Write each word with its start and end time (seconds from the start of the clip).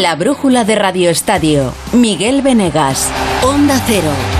La 0.00 0.14
brújula 0.14 0.64
de 0.64 0.76
Radio 0.76 1.10
Estadio. 1.10 1.74
Miguel 1.92 2.40
Venegas. 2.40 3.10
Onda 3.42 3.78
Cero. 3.86 4.39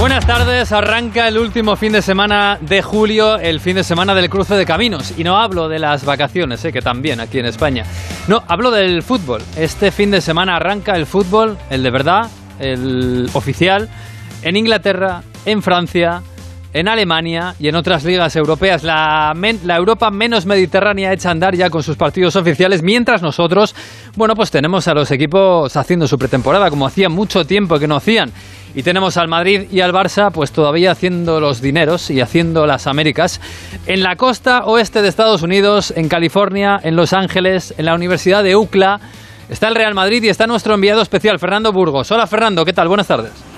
Buenas 0.00 0.26
tardes, 0.26 0.72
arranca 0.72 1.28
el 1.28 1.36
último 1.36 1.76
fin 1.76 1.92
de 1.92 2.00
semana 2.00 2.56
de 2.62 2.80
julio, 2.80 3.38
el 3.38 3.60
fin 3.60 3.76
de 3.76 3.84
semana 3.84 4.14
del 4.14 4.30
cruce 4.30 4.54
de 4.54 4.64
caminos. 4.64 5.12
Y 5.18 5.24
no 5.24 5.36
hablo 5.36 5.68
de 5.68 5.78
las 5.78 6.06
vacaciones, 6.06 6.64
eh, 6.64 6.72
que 6.72 6.80
también 6.80 7.20
aquí 7.20 7.38
en 7.38 7.44
España. 7.44 7.84
No, 8.26 8.42
hablo 8.48 8.70
del 8.70 9.02
fútbol. 9.02 9.42
Este 9.56 9.90
fin 9.90 10.10
de 10.10 10.22
semana 10.22 10.56
arranca 10.56 10.96
el 10.96 11.04
fútbol, 11.04 11.58
el 11.68 11.82
de 11.82 11.90
verdad, 11.90 12.30
el 12.58 13.28
oficial, 13.34 13.90
en 14.40 14.56
Inglaterra, 14.56 15.22
en 15.44 15.62
Francia, 15.62 16.22
en 16.72 16.88
Alemania 16.88 17.54
y 17.58 17.68
en 17.68 17.74
otras 17.74 18.04
ligas 18.04 18.36
europeas. 18.36 18.82
La, 18.82 19.34
Europa 19.76 20.10
menos 20.10 20.46
mediterránea 20.46 21.12
echa 21.12 21.28
a 21.28 21.32
andar 21.32 21.54
ya 21.54 21.70
con 21.70 21.82
sus 21.82 21.96
partidos 21.96 22.36
oficiales, 22.36 22.82
mientras 22.82 23.22
nosotros, 23.22 23.74
bueno, 24.16 24.34
pues 24.34 24.50
tenemos 24.50 24.86
a 24.88 24.94
los 24.94 25.10
equipos 25.10 25.76
haciendo 25.76 26.06
su 26.06 26.18
pretemporada, 26.18 26.70
como 26.70 26.86
hacía 26.86 27.08
mucho 27.08 27.44
tiempo 27.44 27.78
que 27.78 27.88
no 27.88 27.96
hacían. 27.96 28.32
Y 28.74 28.84
tenemos 28.84 29.16
al 29.16 29.26
Madrid 29.26 29.62
y 29.72 29.80
al 29.80 29.92
Barça, 29.92 30.30
pues 30.30 30.52
todavía 30.52 30.92
haciendo 30.92 31.40
los 31.40 31.60
dineros 31.60 32.08
y 32.10 32.20
haciendo 32.20 32.66
las 32.66 32.86
Américas. 32.86 33.40
En 33.86 34.02
la 34.04 34.14
costa 34.14 34.64
oeste 34.64 35.02
de 35.02 35.08
Estados 35.08 35.42
Unidos, 35.42 35.92
en 35.96 36.08
California, 36.08 36.78
en 36.82 36.94
Los 36.94 37.12
Ángeles, 37.12 37.74
en 37.78 37.86
la 37.86 37.94
Universidad 37.94 38.44
de 38.44 38.54
UCLA, 38.54 39.00
está 39.48 39.66
el 39.66 39.74
Real 39.74 39.94
Madrid 39.94 40.22
y 40.22 40.28
está 40.28 40.46
nuestro 40.46 40.74
enviado 40.74 41.02
especial, 41.02 41.40
Fernando 41.40 41.72
Burgos. 41.72 42.12
Hola 42.12 42.28
Fernando, 42.28 42.64
¿qué 42.64 42.72
tal? 42.72 42.86
Buenas 42.86 43.08
tardes. 43.08 43.49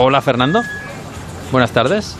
Hola 0.00 0.22
Fernando. 0.22 0.62
Buenas 1.50 1.72
tardes. 1.72 2.16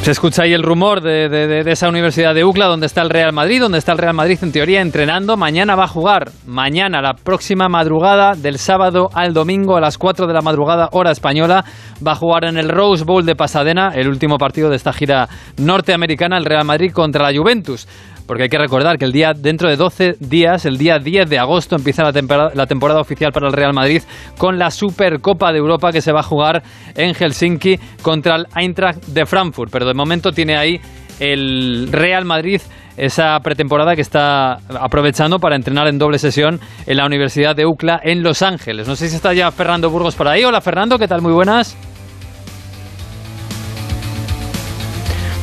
Se 0.00 0.10
escucha 0.10 0.44
ahí 0.44 0.54
el 0.54 0.62
rumor 0.62 1.02
de, 1.02 1.28
de, 1.28 1.46
de, 1.46 1.70
esa 1.70 1.90
universidad 1.90 2.34
de 2.34 2.42
UCLA 2.42 2.66
donde 2.66 2.86
está 2.86 3.02
el 3.02 3.10
Real 3.10 3.34
Madrid, 3.34 3.60
donde 3.60 3.76
está 3.76 3.92
el 3.92 3.98
Real 3.98 4.14
Madrid 4.14 4.38
en 4.40 4.50
teoría 4.50 4.80
entrenando. 4.80 5.36
Mañana 5.36 5.76
va 5.76 5.84
a 5.84 5.88
jugar, 5.88 6.30
mañana, 6.46 7.02
la 7.02 7.14
próxima 7.14 7.68
madrugada, 7.68 8.34
del 8.34 8.58
sábado 8.58 9.10
al 9.12 9.34
domingo 9.34 9.76
a 9.76 9.80
las 9.80 9.98
4 9.98 10.26
de 10.26 10.32
la 10.32 10.40
madrugada, 10.40 10.88
hora 10.92 11.10
española, 11.10 11.64
va 12.06 12.12
a 12.12 12.16
jugar 12.16 12.44
en 12.44 12.56
el 12.56 12.70
Rose 12.70 13.04
Bowl 13.04 13.26
de 13.26 13.34
Pasadena, 13.34 13.92
el 13.94 14.08
último 14.08 14.38
partido 14.38 14.70
de 14.70 14.76
esta 14.76 14.92
gira 14.94 15.28
norteamericana, 15.58 16.38
el 16.38 16.44
Real 16.46 16.64
Madrid 16.64 16.92
contra 16.92 17.30
la 17.30 17.38
Juventus 17.38 17.86
porque 18.26 18.44
hay 18.44 18.48
que 18.48 18.58
recordar 18.58 18.98
que 18.98 19.04
el 19.04 19.12
día 19.12 19.32
dentro 19.34 19.68
de 19.68 19.76
12 19.76 20.16
días, 20.20 20.64
el 20.64 20.78
día 20.78 20.98
10 20.98 21.28
de 21.28 21.38
agosto, 21.38 21.76
empieza 21.76 22.02
la 22.02 22.12
temporada, 22.12 22.50
la 22.54 22.66
temporada 22.66 23.00
oficial 23.00 23.32
para 23.32 23.48
el 23.48 23.52
Real 23.52 23.72
Madrid 23.72 24.02
con 24.38 24.58
la 24.58 24.70
Supercopa 24.70 25.52
de 25.52 25.58
Europa 25.58 25.92
que 25.92 26.00
se 26.00 26.12
va 26.12 26.20
a 26.20 26.24
jugar 26.24 26.62
en 26.94 27.14
Helsinki 27.14 27.78
contra 28.02 28.36
el 28.36 28.46
Eintracht 28.56 29.04
de 29.06 29.26
Frankfurt. 29.26 29.70
Pero 29.70 29.86
de 29.86 29.94
momento 29.94 30.32
tiene 30.32 30.56
ahí 30.56 30.80
el 31.20 31.88
Real 31.92 32.24
Madrid 32.24 32.60
esa 32.96 33.38
pretemporada 33.40 33.94
que 33.94 34.02
está 34.02 34.58
aprovechando 34.80 35.38
para 35.38 35.56
entrenar 35.56 35.88
en 35.88 35.98
doble 35.98 36.18
sesión 36.18 36.60
en 36.86 36.96
la 36.96 37.06
Universidad 37.06 37.56
de 37.56 37.66
UCLA 37.66 38.00
en 38.02 38.22
Los 38.22 38.42
Ángeles. 38.42 38.86
No 38.86 38.96
sé 38.96 39.08
si 39.08 39.16
está 39.16 39.32
ya 39.32 39.50
Fernando 39.50 39.90
Burgos 39.90 40.14
por 40.14 40.28
ahí. 40.28 40.44
Hola 40.44 40.60
Fernando, 40.60 40.98
¿qué 40.98 41.08
tal? 41.08 41.20
Muy 41.20 41.32
buenas. 41.32 41.76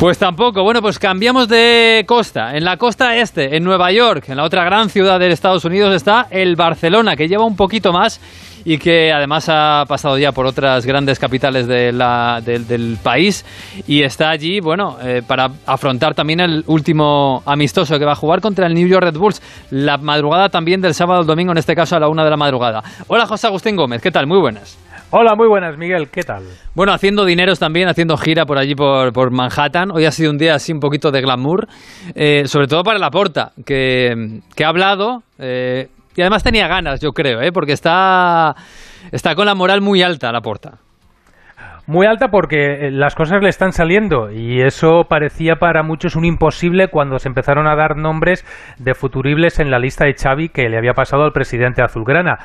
Pues 0.01 0.17
tampoco. 0.17 0.63
Bueno, 0.63 0.81
pues 0.81 0.97
cambiamos 0.97 1.47
de 1.47 2.05
costa. 2.07 2.57
En 2.57 2.65
la 2.65 2.77
costa 2.77 3.17
este, 3.17 3.55
en 3.55 3.63
Nueva 3.63 3.91
York, 3.91 4.29
en 4.29 4.37
la 4.37 4.45
otra 4.45 4.63
gran 4.63 4.89
ciudad 4.89 5.19
de 5.19 5.31
Estados 5.31 5.63
Unidos, 5.63 5.93
está 5.93 6.25
el 6.31 6.55
Barcelona, 6.55 7.15
que 7.15 7.27
lleva 7.27 7.45
un 7.45 7.55
poquito 7.55 7.93
más 7.93 8.19
y 8.65 8.77
que 8.77 9.11
además 9.11 9.47
ha 9.49 9.83
pasado 9.87 10.17
ya 10.17 10.31
por 10.31 10.45
otras 10.45 10.85
grandes 10.85 11.19
capitales 11.19 11.67
de 11.67 11.91
la, 11.91 12.41
de, 12.43 12.59
del 12.59 12.97
país 13.01 13.45
y 13.87 14.03
está 14.03 14.29
allí, 14.29 14.59
bueno, 14.59 14.97
eh, 15.01 15.21
para 15.25 15.49
afrontar 15.65 16.13
también 16.13 16.39
el 16.39 16.63
último 16.67 17.41
amistoso 17.45 17.97
que 17.97 18.05
va 18.05 18.13
a 18.13 18.15
jugar 18.15 18.41
contra 18.41 18.67
el 18.67 18.73
New 18.73 18.87
York 18.87 19.03
Red 19.03 19.17
Bulls 19.17 19.41
la 19.71 19.97
madrugada 19.97 20.49
también 20.49 20.81
del 20.81 20.93
sábado 20.93 21.21
al 21.21 21.27
domingo, 21.27 21.51
en 21.51 21.57
este 21.57 21.75
caso 21.75 21.95
a 21.95 21.99
la 21.99 22.09
una 22.09 22.23
de 22.23 22.29
la 22.29 22.37
madrugada. 22.37 22.83
Hola 23.07 23.25
José 23.25 23.47
Agustín 23.47 23.75
Gómez, 23.75 24.01
¿qué 24.01 24.11
tal? 24.11 24.27
Muy 24.27 24.39
buenas. 24.39 24.77
Hola, 25.13 25.35
muy 25.35 25.49
buenas, 25.49 25.77
Miguel, 25.77 26.07
¿qué 26.09 26.23
tal? 26.23 26.43
Bueno, 26.73 26.93
haciendo 26.93 27.25
dineros 27.25 27.59
también, 27.59 27.89
haciendo 27.89 28.15
gira 28.15 28.45
por 28.45 28.57
allí, 28.57 28.75
por, 28.75 29.11
por 29.11 29.29
Manhattan. 29.29 29.91
Hoy 29.91 30.05
ha 30.05 30.11
sido 30.11 30.31
un 30.31 30.37
día 30.37 30.55
así 30.55 30.71
un 30.71 30.79
poquito 30.79 31.11
de 31.11 31.19
glamour, 31.19 31.67
eh, 32.15 32.43
sobre 32.45 32.67
todo 32.67 32.81
para 32.81 32.97
Laporta, 32.97 33.51
que, 33.65 34.39
que 34.55 34.63
ha 34.63 34.69
hablado, 34.69 35.23
eh, 35.37 35.89
y 36.15 36.21
además 36.21 36.43
tenía 36.43 36.67
ganas, 36.67 36.99
yo 36.99 37.11
creo, 37.11 37.41
¿eh? 37.41 37.51
porque 37.51 37.73
está, 37.73 38.55
está 39.11 39.35
con 39.35 39.45
la 39.45 39.55
moral 39.55 39.81
muy 39.81 40.01
alta 40.01 40.31
Laporta. 40.31 40.79
Muy 41.87 42.05
alta 42.05 42.27
porque 42.27 42.89
las 42.91 43.15
cosas 43.15 43.41
le 43.41 43.49
están 43.49 43.71
saliendo 43.71 44.31
y 44.31 44.61
eso 44.61 45.05
parecía 45.09 45.55
para 45.55 45.81
muchos 45.83 46.15
un 46.15 46.25
imposible 46.25 46.89
cuando 46.89 47.17
se 47.17 47.27
empezaron 47.27 47.67
a 47.67 47.75
dar 47.75 47.97
nombres 47.97 48.45
de 48.77 48.93
futuribles 48.93 49.59
en 49.59 49.71
la 49.71 49.79
lista 49.79 50.05
de 50.05 50.13
Xavi 50.13 50.49
que 50.49 50.69
le 50.69 50.77
había 50.77 50.93
pasado 50.93 51.23
al 51.23 51.31
presidente 51.31 51.81
azulgrana 51.81 52.37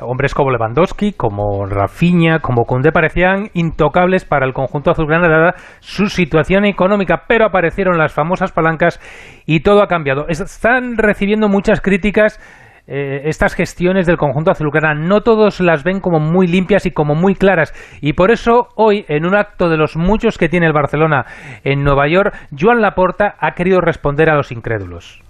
hombres 0.00 0.34
como 0.34 0.50
Lewandowski, 0.50 1.12
como 1.12 1.66
Rafinha, 1.66 2.38
como 2.40 2.64
Koundé 2.64 2.92
parecían 2.92 3.50
intocables 3.54 4.24
para 4.24 4.46
el 4.46 4.52
conjunto 4.52 4.90
azulgrana 4.90 5.28
dada 5.28 5.54
su 5.80 6.06
situación 6.06 6.64
económica, 6.64 7.24
pero 7.26 7.46
aparecieron 7.46 7.98
las 7.98 8.12
famosas 8.12 8.52
palancas 8.52 9.00
y 9.46 9.60
todo 9.60 9.82
ha 9.82 9.88
cambiado. 9.88 10.26
Están 10.28 10.96
recibiendo 10.96 11.48
muchas 11.48 11.80
críticas 11.80 12.38
eh, 12.88 13.28
estas 13.28 13.54
gestiones 13.54 14.06
del 14.06 14.16
conjunto 14.16 14.50
azulgrana. 14.50 14.94
No 14.94 15.20
todos 15.20 15.60
las 15.60 15.84
ven 15.84 16.00
como 16.00 16.20
muy 16.20 16.46
limpias 16.46 16.86
y 16.86 16.90
como 16.90 17.14
muy 17.14 17.34
claras. 17.34 17.74
Y 18.00 18.14
por 18.14 18.30
eso 18.30 18.68
hoy, 18.76 19.04
en 19.08 19.26
un 19.26 19.36
acto 19.36 19.68
de 19.68 19.76
los 19.76 19.96
muchos 19.96 20.38
que 20.38 20.48
tiene 20.48 20.66
el 20.66 20.72
Barcelona 20.72 21.26
en 21.64 21.84
Nueva 21.84 22.08
York, 22.08 22.34
Joan 22.58 22.80
Laporta 22.80 23.36
ha 23.38 23.52
querido 23.52 23.80
responder 23.80 24.30
a 24.30 24.36
los 24.36 24.50
incrédulos. 24.50 25.22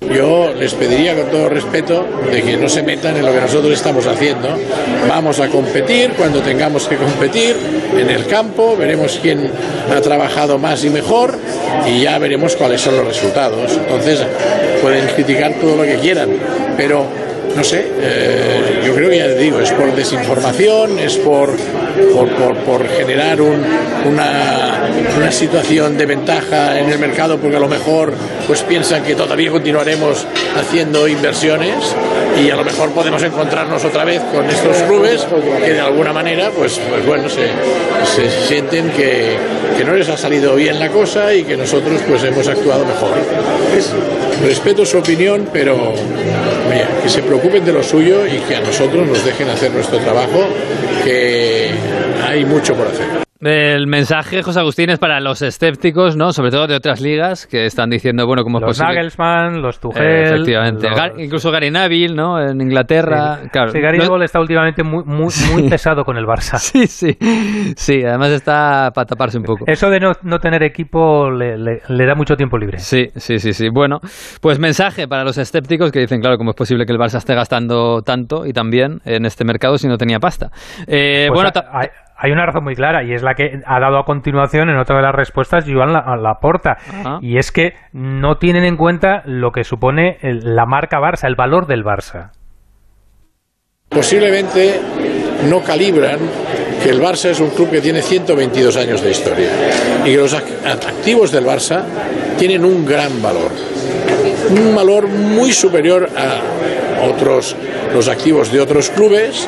Yo 0.00 0.50
les 0.54 0.72
pediría 0.74 1.14
con 1.14 1.30
todo 1.30 1.50
respeto 1.50 2.06
de 2.32 2.42
que 2.42 2.56
no 2.56 2.68
se 2.70 2.82
metan 2.82 3.18
en 3.18 3.26
lo 3.26 3.32
que 3.32 3.40
nosotros 3.40 3.72
estamos 3.74 4.06
haciendo. 4.06 4.48
Vamos 5.06 5.38
a 5.40 5.48
competir 5.48 6.12
cuando 6.16 6.40
tengamos 6.40 6.88
que 6.88 6.96
competir 6.96 7.54
en 7.94 8.08
el 8.08 8.26
campo, 8.26 8.76
veremos 8.78 9.18
quién 9.20 9.50
ha 9.94 10.00
trabajado 10.00 10.58
más 10.58 10.82
y 10.84 10.90
mejor 10.90 11.38
y 11.86 12.00
ya 12.00 12.18
veremos 12.18 12.56
cuáles 12.56 12.80
son 12.80 12.96
los 12.96 13.06
resultados. 13.06 13.76
Entonces 13.76 14.26
pueden 14.80 15.06
criticar 15.08 15.52
todo 15.60 15.76
lo 15.76 15.82
que 15.82 15.96
quieran, 15.96 16.30
pero 16.80 17.04
no 17.54 17.62
sé, 17.62 17.84
eh, 18.00 18.80
yo 18.86 18.94
creo 18.94 19.10
que 19.10 19.18
ya 19.18 19.26
te 19.26 19.36
digo, 19.36 19.60
es 19.60 19.70
por 19.70 19.94
desinformación, 19.94 20.98
es 20.98 21.18
por, 21.18 21.50
por, 22.14 22.56
por, 22.56 22.88
generar 22.88 23.38
un, 23.42 23.62
una, 24.06 24.88
una, 25.14 25.30
situación 25.30 25.98
de 25.98 26.06
ventaja 26.06 26.80
en 26.80 26.88
el 26.88 26.98
mercado, 26.98 27.36
porque 27.36 27.58
a 27.58 27.60
lo 27.60 27.68
mejor 27.68 28.14
pues 28.46 28.62
piensan 28.62 29.02
que 29.02 29.14
todavía 29.14 29.50
continuaremos 29.50 30.26
haciendo 30.58 31.06
inversiones 31.06 31.74
y 32.42 32.48
a 32.48 32.56
lo 32.56 32.64
mejor 32.64 32.92
podemos 32.92 33.22
encontrarnos 33.22 33.84
otra 33.84 34.06
vez 34.06 34.22
con 34.32 34.48
estos 34.48 34.78
clubes 34.84 35.26
que 35.62 35.74
de 35.74 35.80
alguna 35.80 36.14
manera, 36.14 36.50
pues, 36.56 36.80
pues 36.88 37.04
bueno, 37.04 37.28
se, 37.28 37.48
se 38.06 38.46
sienten 38.46 38.88
que, 38.92 39.36
que 39.76 39.84
no 39.84 39.92
les 39.92 40.08
ha 40.08 40.16
salido 40.16 40.54
bien 40.54 40.78
la 40.78 40.88
cosa 40.88 41.34
y 41.34 41.44
que 41.44 41.58
nosotros 41.58 42.00
pues 42.08 42.24
hemos 42.24 42.48
actuado 42.48 42.86
mejor. 42.86 43.10
Es, 43.76 43.92
respeto 44.42 44.86
su 44.86 44.98
opinión, 44.98 45.48
pero 45.52 45.94
que 47.02 47.08
se 47.08 47.22
preocupen 47.22 47.64
de 47.64 47.72
lo 47.72 47.82
suyo 47.82 48.26
y 48.26 48.38
que 48.40 48.56
a 48.56 48.60
nosotros 48.60 49.06
nos 49.06 49.24
dejen 49.24 49.48
hacer 49.48 49.70
nuestro 49.72 49.98
trabajo, 49.98 50.48
que 51.04 51.70
hay 52.26 52.44
mucho 52.44 52.74
por 52.74 52.86
hacer. 52.88 53.19
El 53.40 53.86
mensaje, 53.86 54.42
José 54.42 54.60
Agustín, 54.60 54.90
es 54.90 54.98
para 54.98 55.18
los 55.18 55.40
escépticos, 55.40 56.14
¿no? 56.14 56.30
Sobre 56.34 56.50
todo 56.50 56.66
de 56.66 56.74
otras 56.74 57.00
ligas 57.00 57.46
que 57.46 57.64
están 57.64 57.88
diciendo, 57.88 58.26
bueno, 58.26 58.42
¿cómo 58.42 58.58
es 58.58 58.62
los 58.62 58.70
posible? 58.76 58.96
Nagelsmann, 58.96 59.62
los 59.62 59.80
Tuchel... 59.80 60.02
Eh, 60.02 60.22
efectivamente. 60.24 60.90
Los... 60.90 60.98
Gar 60.98 61.18
incluso 61.18 61.50
Gary 61.50 61.70
Neville, 61.70 62.14
¿no? 62.14 62.38
En 62.38 62.60
Inglaterra. 62.60 63.38
Sí, 63.42 63.48
claro. 63.48 63.70
sí 63.72 63.80
Gary 63.80 63.96
Neville 63.96 64.18
no... 64.18 64.24
está 64.24 64.40
últimamente 64.40 64.82
muy, 64.82 65.04
muy, 65.04 65.32
muy 65.52 65.70
pesado 65.70 66.04
con 66.04 66.18
el 66.18 66.26
Barça. 66.26 66.58
Sí, 66.70 66.86
sí. 66.86 67.16
Sí, 67.76 68.04
además 68.04 68.30
está 68.32 68.90
para 68.94 69.06
taparse 69.06 69.38
un 69.38 69.44
poco. 69.44 69.64
Eso 69.66 69.88
de 69.88 70.00
no, 70.00 70.12
no 70.22 70.38
tener 70.38 70.62
equipo 70.62 71.30
le, 71.30 71.56
le, 71.56 71.80
le, 71.88 72.06
da 72.06 72.14
mucho 72.14 72.36
tiempo 72.36 72.58
libre. 72.58 72.78
Sí, 72.78 73.08
sí, 73.16 73.38
sí, 73.38 73.54
sí. 73.54 73.70
Bueno, 73.70 74.00
pues 74.42 74.58
mensaje 74.58 75.08
para 75.08 75.24
los 75.24 75.38
escépticos 75.38 75.90
que 75.90 76.00
dicen, 76.00 76.20
claro, 76.20 76.36
¿cómo 76.36 76.50
es 76.50 76.56
posible 76.56 76.84
que 76.84 76.92
el 76.92 76.98
Barça 76.98 77.16
esté 77.16 77.34
gastando 77.34 78.02
tanto 78.02 78.44
y 78.44 78.52
también 78.52 79.00
en 79.06 79.24
este 79.24 79.46
mercado 79.46 79.78
si 79.78 79.88
no 79.88 79.96
tenía 79.96 80.20
pasta? 80.20 80.50
Eh, 80.86 81.28
pues 81.28 81.40
bueno, 81.42 81.50
hay, 81.72 81.88
hay 82.22 82.32
una 82.32 82.44
razón 82.44 82.64
muy 82.64 82.74
clara 82.74 83.02
y 83.02 83.14
es 83.14 83.22
la 83.22 83.34
que 83.34 83.60
ha 83.64 83.80
dado 83.80 83.98
a 83.98 84.04
continuación 84.04 84.68
en 84.68 84.76
otra 84.76 84.96
de 84.96 85.02
las 85.02 85.14
respuestas 85.14 85.64
Joan 85.66 85.92
Laporta 86.22 86.76
la 87.02 87.18
y 87.22 87.38
es 87.38 87.50
que 87.50 87.72
no 87.92 88.36
tienen 88.36 88.64
en 88.64 88.76
cuenta 88.76 89.22
lo 89.24 89.52
que 89.52 89.64
supone 89.64 90.18
el, 90.20 90.54
la 90.54 90.66
marca 90.66 90.98
Barça, 90.98 91.26
el 91.26 91.34
valor 91.34 91.66
del 91.66 91.82
Barça. 91.82 92.32
Posiblemente 93.88 94.80
no 95.48 95.62
calibran 95.62 96.18
que 96.82 96.90
el 96.90 97.00
Barça 97.00 97.30
es 97.30 97.40
un 97.40 97.50
club 97.50 97.70
que 97.70 97.80
tiene 97.80 98.02
122 98.02 98.76
años 98.76 99.02
de 99.02 99.10
historia 99.10 99.48
y 100.04 100.10
que 100.10 100.16
los 100.18 100.34
activos 100.34 101.32
del 101.32 101.46
Barça 101.46 101.82
tienen 102.38 102.66
un 102.66 102.84
gran 102.84 103.22
valor, 103.22 103.50
un 104.50 104.74
valor 104.76 105.08
muy 105.08 105.52
superior 105.52 106.06
a 106.14 106.69
otros 107.02 107.56
los 107.92 108.08
activos 108.08 108.52
de 108.52 108.60
otros 108.60 108.90
clubes 108.90 109.46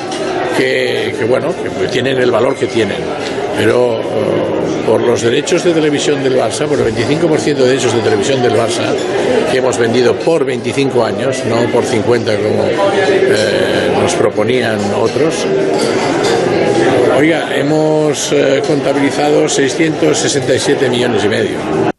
que, 0.56 1.14
bueno 1.28 1.54
que 1.80 1.88
tienen 1.88 2.18
el 2.18 2.30
valor 2.30 2.56
que 2.56 2.66
tienen, 2.66 2.98
pero 3.56 4.00
eh, 4.00 4.02
por 4.86 5.00
los 5.00 5.22
derechos 5.22 5.64
de 5.64 5.72
televisión 5.72 6.22
del 6.22 6.36
Barça, 6.36 6.66
por 6.66 6.78
el 6.80 6.94
25% 6.94 7.54
de 7.54 7.68
derechos 7.68 7.94
de 7.94 8.00
televisión 8.00 8.42
del 8.42 8.52
Barça 8.52 8.92
que 9.50 9.58
hemos 9.58 9.78
vendido 9.78 10.14
por 10.16 10.44
25 10.44 11.04
años, 11.04 11.42
no 11.46 11.56
por 11.70 11.84
50 11.84 12.36
como 12.36 12.64
eh, 12.64 13.90
nos 14.00 14.14
proponían 14.14 14.78
otros, 15.00 15.46
Oiga, 17.16 17.54
hemos 17.54 18.32
eh, 18.32 18.62
contabilizado 18.66 19.48
667 19.48 20.88
millones 20.88 21.24
y 21.24 21.28
medio. 21.28 21.91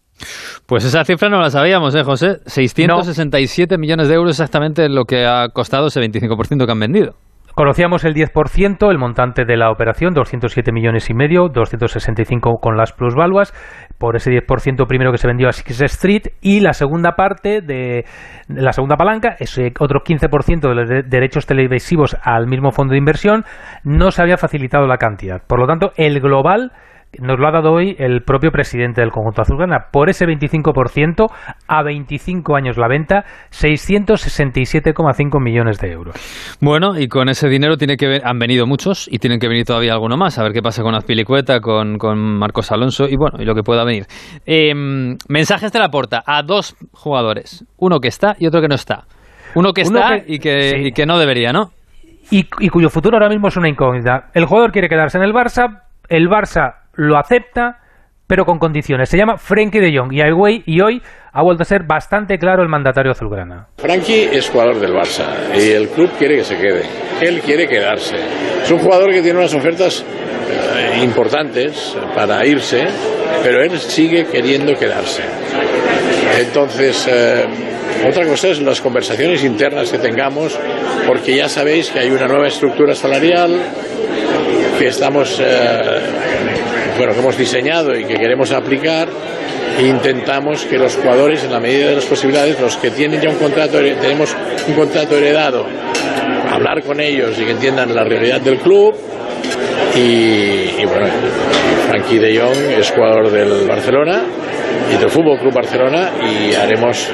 Pues 0.65 0.86
esa 0.86 1.04
cifra 1.04 1.30
no 1.30 1.39
la 1.39 1.50
sabíamos, 1.50 1.94
¿eh, 1.94 2.04
José? 2.04 2.39
667 2.45 3.77
millones 3.77 4.07
de 4.07 4.15
euros 4.15 4.31
exactamente 4.31 4.88
lo 4.88 5.04
que 5.04 5.25
ha 5.25 5.50
costado 5.50 5.88
ese 5.88 6.00
25% 6.00 6.65
que 6.65 6.71
han 6.71 6.80
vendido. 6.80 7.15
Conocíamos 7.56 8.04
el 8.04 8.15
10%, 8.15 8.89
el 8.89 8.98
montante 8.98 9.45
de 9.45 9.57
la 9.57 9.69
operación, 9.69 10.15
207 10.15 10.71
millones 10.71 11.12
y 11.12 11.13
medio, 11.13 11.50
265 11.50 12.57
con 12.60 12.77
las 12.77 12.94
plusvaluas, 12.94 13.54
por 14.00 14.15
ese 14.15 14.31
10% 14.31 14.88
primero 14.88 15.12
que 15.12 15.19
se 15.19 15.27
vendió 15.27 15.50
a 15.50 15.51
Six 15.51 15.81
Street, 15.81 16.24
y 16.42 16.62
la 16.62 16.74
segunda 16.74 17.12
parte 17.12 17.62
de 17.62 18.06
la 18.48 18.71
segunda 18.71 18.95
palanca, 18.95 19.36
ese 19.38 19.71
otro 19.80 20.00
15% 20.00 20.68
de 20.68 20.74
los 20.74 20.89
derechos 21.07 21.45
televisivos 21.45 22.18
al 22.24 22.48
mismo 22.48 22.71
fondo 22.71 22.94
de 22.94 22.98
inversión, 22.98 23.44
no 23.83 24.09
se 24.09 24.24
había 24.24 24.38
facilitado 24.38 24.88
la 24.88 24.98
cantidad. 24.98 25.44
Por 25.45 25.59
lo 25.59 25.68
tanto, 25.68 25.92
el 25.95 26.21
global 26.21 26.71
nos 27.19 27.39
lo 27.39 27.48
ha 27.48 27.51
dado 27.51 27.71
hoy 27.71 27.95
el 28.00 28.21
propio 28.21 28.51
presidente 28.51 29.01
del 29.01 29.12
conjunto 29.12 29.42
azulgrana. 29.42 29.88
Por 29.92 30.10
ese 30.10 30.25
25%, 30.25 31.27
a 31.68 31.83
25 31.83 32.56
años 32.56 32.77
la 32.77 32.88
venta, 32.88 33.25
667,5 33.51 35.42
millones 35.42 35.80
de 35.80 35.92
euros. 35.92 36.15
Bueno, 36.62 36.98
y 36.98 37.07
con 37.07 37.30
ese 37.30 37.48
dinero 37.50 37.77
tiene 37.77 37.98
que 37.98 38.21
han 38.24 38.39
venido 38.39 38.65
muchos 38.65 39.07
y 39.12 39.19
tienen 39.19 39.39
que 39.39 39.48
venir 39.48 39.65
todavía 39.65 39.94
alguno 39.94 40.18
más. 40.18 40.39
A 40.39 40.44
ver 40.44 40.54
qué 40.54 40.62
pasa 40.62 40.83
con 40.83 40.95
Azpilicueta, 40.95 41.60
con, 41.60 41.98
con 41.98 42.18
Marcos 42.19 42.71
Alonso 42.71 43.07
y 43.07 43.16
bueno, 43.16 43.42
y 43.42 43.45
lo 43.45 43.56
que 43.56 43.63
pueda 43.63 43.83
venir. 43.83 44.06
Em, 44.45 45.18
mensajes 45.27 45.71
de 45.71 45.80
la 45.80 45.89
porta 45.89 46.24
a 46.25 46.44
dos 46.44 46.75
jugadores, 46.92 47.66
uno 47.77 48.00
que 48.00 48.07
está 48.07 48.36
y 48.39 48.48
otro 48.48 48.62
que 48.62 48.68
no 48.68 48.75
está. 48.75 49.06
Uno 49.56 49.74
que 49.74 49.81
está 49.81 50.18
y, 50.25 50.39
que, 50.39 50.88
y 50.88 50.92
que 50.92 51.06
no 51.06 51.19
debería, 51.19 51.51
¿no? 51.51 51.71
Y, 52.31 52.48
y 52.59 52.69
cuyo 52.69 52.89
futuro 52.89 53.18
ahora 53.18 53.30
mismo 53.30 53.50
es 53.50 53.57
una 53.57 53.69
incógnita. 53.69 54.30
El 54.33 54.45
jugador 54.45 54.71
quiere 54.71 54.89
quedarse 54.89 55.18
en 55.18 55.24
el 55.24 55.33
Barça, 55.33 55.83
el 56.09 56.27
Barça 56.27 56.82
lo 56.94 57.18
acepta, 57.18 57.80
pero 58.28 58.45
con 58.45 58.57
condiciones. 58.57 59.10
Se 59.10 59.18
llama 59.18 59.38
Frenkie 59.38 59.80
de 59.80 59.95
Jong 59.95 60.13
y, 60.13 60.63
y 60.66 60.81
hoy 60.81 61.01
ha 61.31 61.44
vuelto 61.44 61.63
a 61.63 61.66
ser 61.66 61.84
bastante 61.84 62.38
claro 62.38 62.63
el 62.63 62.69
mandatario 62.69 63.12
azulgrana. 63.12 63.68
Frenkie 63.78 64.30
es 64.31 64.50
jugador 64.50 64.80
del 64.80 64.94
Barça 64.94 65.25
y 65.56 65.72
el 65.72 65.90
club 65.90 66.10
quiere 66.18 66.38
que 66.38 66.44
se 66.44 66.57
quede. 66.57 66.84
Él 67.22 67.42
quiere 67.42 67.68
quedarse. 67.68 68.16
Es 68.63 68.72
un 68.72 68.80
jugador 68.80 69.12
que 69.12 69.22
tiene 69.22 69.40
unas 69.40 69.54
ofertas 69.54 70.04
eh, 70.04 71.04
importantes 71.04 71.98
para 72.16 72.45
irse, 72.45 72.86
pero 73.44 73.62
él 73.62 73.78
sigue 73.80 74.25
queriendo 74.25 74.74
quedarse. 74.74 75.24
Entonces, 76.40 77.07
eh, 77.12 77.45
otra 78.07 78.25
cosa 78.25 78.50
es 78.50 78.62
las 78.62 78.81
conversaciones 78.81 79.44
internas 79.44 79.92
que 79.92 79.98
tengamos, 79.98 80.57
porque 81.07 81.36
ya 81.36 81.48
sabéis 81.48 81.90
que 81.90 82.00
hay 82.00 82.10
una 82.10 82.28
nueva 82.28 82.48
estructura 82.48 82.94
salarial, 82.95 83.51
que 84.78 84.88
estamos 84.88 85.40
eh, 85.40 86.43
bueno, 86.98 87.13
que 87.13 87.19
hemos 87.19 87.38
diseñado 87.38 87.98
y 87.98 88.06
que 88.06 88.16
queremos 88.16 88.51
aplicar, 88.51 89.07
intentamos 89.81 90.66
que 90.66 90.78
los 90.78 90.95
jugadores, 90.95 91.44
en 91.44 91.51
la 91.51 91.60
medida 91.60 91.90
de 91.90 91.95
las 91.95 92.06
posibilidades, 92.06 92.60
los 92.60 92.78
que 92.78 92.92
tienen 92.92 93.22
ya 93.22 93.30
un 93.30 93.38
contrato, 93.38 93.80
tenemos 93.80 94.36
un 94.68 94.74
contrato 94.74 95.18
heredado, 95.18 95.66
hablar 96.51 96.84
con 96.84 97.00
ellos 97.00 97.38
y 97.40 97.45
que 97.45 97.51
entiendan 97.51 97.94
la 97.94 98.04
realidad 98.04 98.42
del 98.42 98.57
club. 98.57 98.95
Y, 99.95 100.84
bueno, 100.86 101.07
Frankie 101.88 102.18
de 102.18 102.40
Jong 102.40 102.80
es 102.80 102.92
jugador 102.92 103.30
del 103.30 103.68
Barcelona 103.68 104.24
y 104.92 104.98
del 104.98 105.10
Fútbol 105.10 105.40
Club 105.40 105.54
Barcelona 105.54 106.12
y 106.22 106.56
haremos 106.56 107.10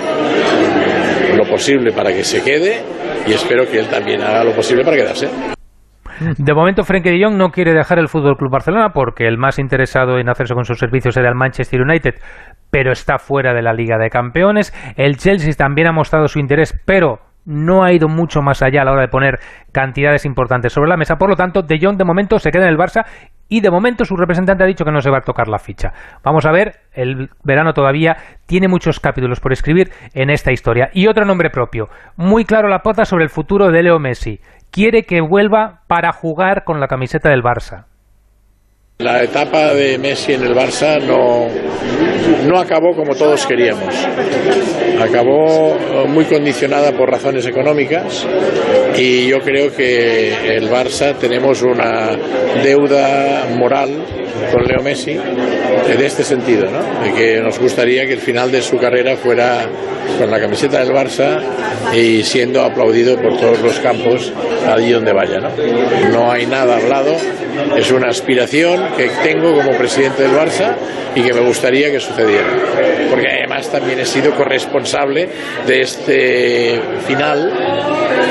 lo 1.35 1.43
posible 1.45 1.91
para 1.91 2.13
que 2.13 2.23
se 2.23 2.41
quede 2.41 2.81
y 3.27 3.33
espero 3.33 3.67
que 3.69 3.79
él 3.79 3.87
también 3.87 4.21
haga 4.21 4.43
lo 4.43 4.53
posible 4.53 4.83
para 4.83 4.95
quedarse. 4.95 5.58
De 6.37 6.53
momento, 6.53 6.83
Frenkie 6.83 7.11
de 7.11 7.23
Jong 7.23 7.35
no 7.35 7.51
quiere 7.51 7.73
dejar 7.73 7.99
el 7.99 8.09
Fútbol 8.09 8.37
Club 8.37 8.51
Barcelona 8.51 8.89
porque 8.93 9.27
el 9.27 9.37
más 9.37 9.59
interesado 9.59 10.19
en 10.19 10.29
hacerse 10.29 10.53
con 10.53 10.65
sus 10.65 10.79
servicios 10.79 11.15
era 11.17 11.29
el 11.29 11.35
Manchester 11.35 11.81
United, 11.81 12.15
pero 12.69 12.91
está 12.91 13.19
fuera 13.19 13.53
de 13.53 13.61
la 13.61 13.73
Liga 13.73 13.97
de 13.97 14.09
Campeones. 14.09 14.73
El 14.95 15.17
Chelsea 15.17 15.53
también 15.53 15.87
ha 15.87 15.91
mostrado 15.91 16.27
su 16.27 16.39
interés, 16.39 16.77
pero 16.85 17.19
no 17.45 17.83
ha 17.83 17.93
ido 17.93 18.07
mucho 18.07 18.41
más 18.41 18.61
allá 18.61 18.81
a 18.81 18.85
la 18.85 18.91
hora 18.91 19.01
de 19.01 19.07
poner 19.07 19.39
cantidades 19.71 20.25
importantes 20.25 20.73
sobre 20.73 20.89
la 20.89 20.97
mesa. 20.97 21.17
Por 21.17 21.29
lo 21.29 21.35
tanto, 21.35 21.63
De 21.63 21.79
Jong 21.81 21.97
de 21.97 22.05
momento 22.05 22.37
se 22.37 22.51
queda 22.51 22.63
en 22.63 22.69
el 22.69 22.77
Barça 22.77 23.05
y 23.47 23.61
de 23.61 23.71
momento 23.71 24.05
su 24.05 24.15
representante 24.15 24.63
ha 24.63 24.67
dicho 24.67 24.85
que 24.85 24.91
no 24.91 25.01
se 25.01 25.09
va 25.09 25.17
a 25.17 25.21
tocar 25.21 25.47
la 25.47 25.57
ficha. 25.57 25.91
Vamos 26.23 26.45
a 26.45 26.51
ver, 26.51 26.81
el 26.93 27.29
verano 27.43 27.73
todavía 27.73 28.17
tiene 28.45 28.67
muchos 28.67 28.99
capítulos 28.99 29.39
por 29.39 29.51
escribir 29.51 29.91
en 30.13 30.29
esta 30.29 30.51
historia. 30.51 30.91
Y 30.93 31.07
otro 31.07 31.25
nombre 31.25 31.49
propio, 31.49 31.89
muy 32.15 32.45
claro 32.45 32.67
la 32.67 32.83
pota 32.83 33.05
sobre 33.05 33.23
el 33.23 33.31
futuro 33.31 33.71
de 33.71 33.81
Leo 33.81 33.97
Messi 33.97 34.39
quiere 34.71 35.03
que 35.03 35.21
vuelva 35.21 35.81
para 35.87 36.11
jugar 36.13 36.63
con 36.63 36.79
la 36.79 36.87
camiseta 36.87 37.29
del 37.29 37.43
Barça. 37.43 37.85
La 39.01 39.23
etapa 39.23 39.73
de 39.73 39.97
Messi 39.97 40.33
en 40.33 40.43
el 40.43 40.53
Barça 40.53 41.01
no, 41.01 41.47
no 42.45 42.59
acabó 42.59 42.93
como 42.93 43.15
todos 43.15 43.45
queríamos. 43.45 43.95
Acabó 44.99 45.69
eh, 45.69 46.05
muy 46.09 46.25
condicionada 46.25 46.91
por 46.91 47.09
razones 47.09 47.45
económicas 47.45 48.27
y 48.97 49.27
yo 49.27 49.39
creo 49.39 49.73
que 49.73 50.57
el 50.57 50.69
Barça 50.69 51.17
tenemos 51.17 51.61
una 51.61 52.09
deuda 52.61 53.47
moral 53.57 54.03
con 54.51 54.65
Leo 54.65 54.83
Messi 54.83 55.11
en 55.13 56.01
este 56.01 56.25
sentido, 56.25 56.65
¿no? 56.69 57.03
de 57.03 57.13
que 57.13 57.39
nos 57.39 57.57
gustaría 57.57 58.05
que 58.05 58.13
el 58.13 58.19
final 58.19 58.51
de 58.51 58.61
su 58.61 58.77
carrera 58.77 59.15
fuera 59.15 59.65
con 60.17 60.29
la 60.29 60.41
camiseta 60.41 60.83
del 60.83 60.93
Barça 60.93 61.39
y 61.95 62.23
siendo 62.23 62.61
aplaudido 62.63 63.15
por 63.15 63.37
todos 63.37 63.61
los 63.61 63.79
campos 63.79 64.33
allí 64.67 64.91
donde 64.91 65.13
vaya. 65.13 65.39
¿no? 65.39 65.49
no 66.11 66.31
hay 66.31 66.45
nada 66.45 66.77
hablado, 66.77 67.15
es 67.77 67.91
una 67.91 68.09
aspiración 68.09 68.81
que 68.95 69.09
tengo 69.23 69.53
como 69.55 69.71
presidente 69.77 70.23
del 70.23 70.31
Barça 70.31 70.75
y 71.15 71.21
que 71.21 71.33
me 71.33 71.41
gustaría 71.41 71.91
que 71.91 71.99
sucediera. 71.99 72.47
Porque 73.09 73.27
además 73.27 73.69
también 73.71 73.99
he 73.99 74.05
sido 74.05 74.33
corresponsable 74.35 75.29
de 75.65 75.81
este 75.81 76.81
final 77.07 77.51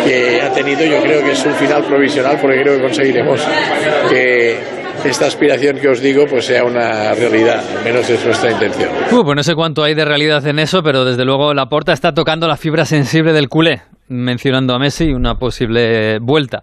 que 0.06 0.40
ha 0.40 0.52
tenido, 0.52 0.84
yo 0.84 1.02
creo 1.02 1.22
que 1.22 1.32
es 1.32 1.44
un 1.44 1.54
final 1.54 1.84
provisional 1.84 2.38
porque 2.40 2.62
creo 2.62 2.76
que 2.76 2.82
conseguiremos 2.82 3.46
que 4.10 4.58
esta 5.04 5.26
aspiración 5.26 5.78
que 5.78 5.88
os 5.88 6.00
digo 6.00 6.26
pues 6.26 6.46
sea 6.46 6.64
una 6.64 7.14
realidad, 7.14 7.62
al 7.78 7.84
menos 7.84 8.08
es 8.08 8.24
nuestra 8.24 8.50
intención. 8.50 8.90
Uh, 9.10 9.24
pues 9.24 9.36
no 9.36 9.42
sé 9.42 9.54
cuánto 9.54 9.84
hay 9.84 9.94
de 9.94 10.04
realidad 10.04 10.46
en 10.46 10.58
eso, 10.58 10.82
pero 10.82 11.04
desde 11.04 11.24
luego 11.24 11.54
la 11.54 11.66
porta 11.66 11.92
está 11.92 12.12
tocando 12.12 12.48
la 12.48 12.56
fibra 12.56 12.84
sensible 12.84 13.32
del 13.32 13.48
culé, 13.48 13.82
mencionando 14.08 14.74
a 14.74 14.78
Messi 14.78 15.12
una 15.12 15.34
posible 15.34 16.18
vuelta. 16.20 16.60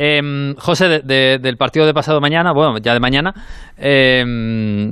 Eh, 0.00 0.54
José, 0.58 1.00
del 1.02 1.56
partido 1.56 1.84
de 1.84 1.92
pasado 1.92 2.20
mañana, 2.20 2.52
bueno, 2.52 2.78
ya 2.80 2.94
de 2.94 3.00
mañana, 3.00 3.34
eh, 3.76 4.24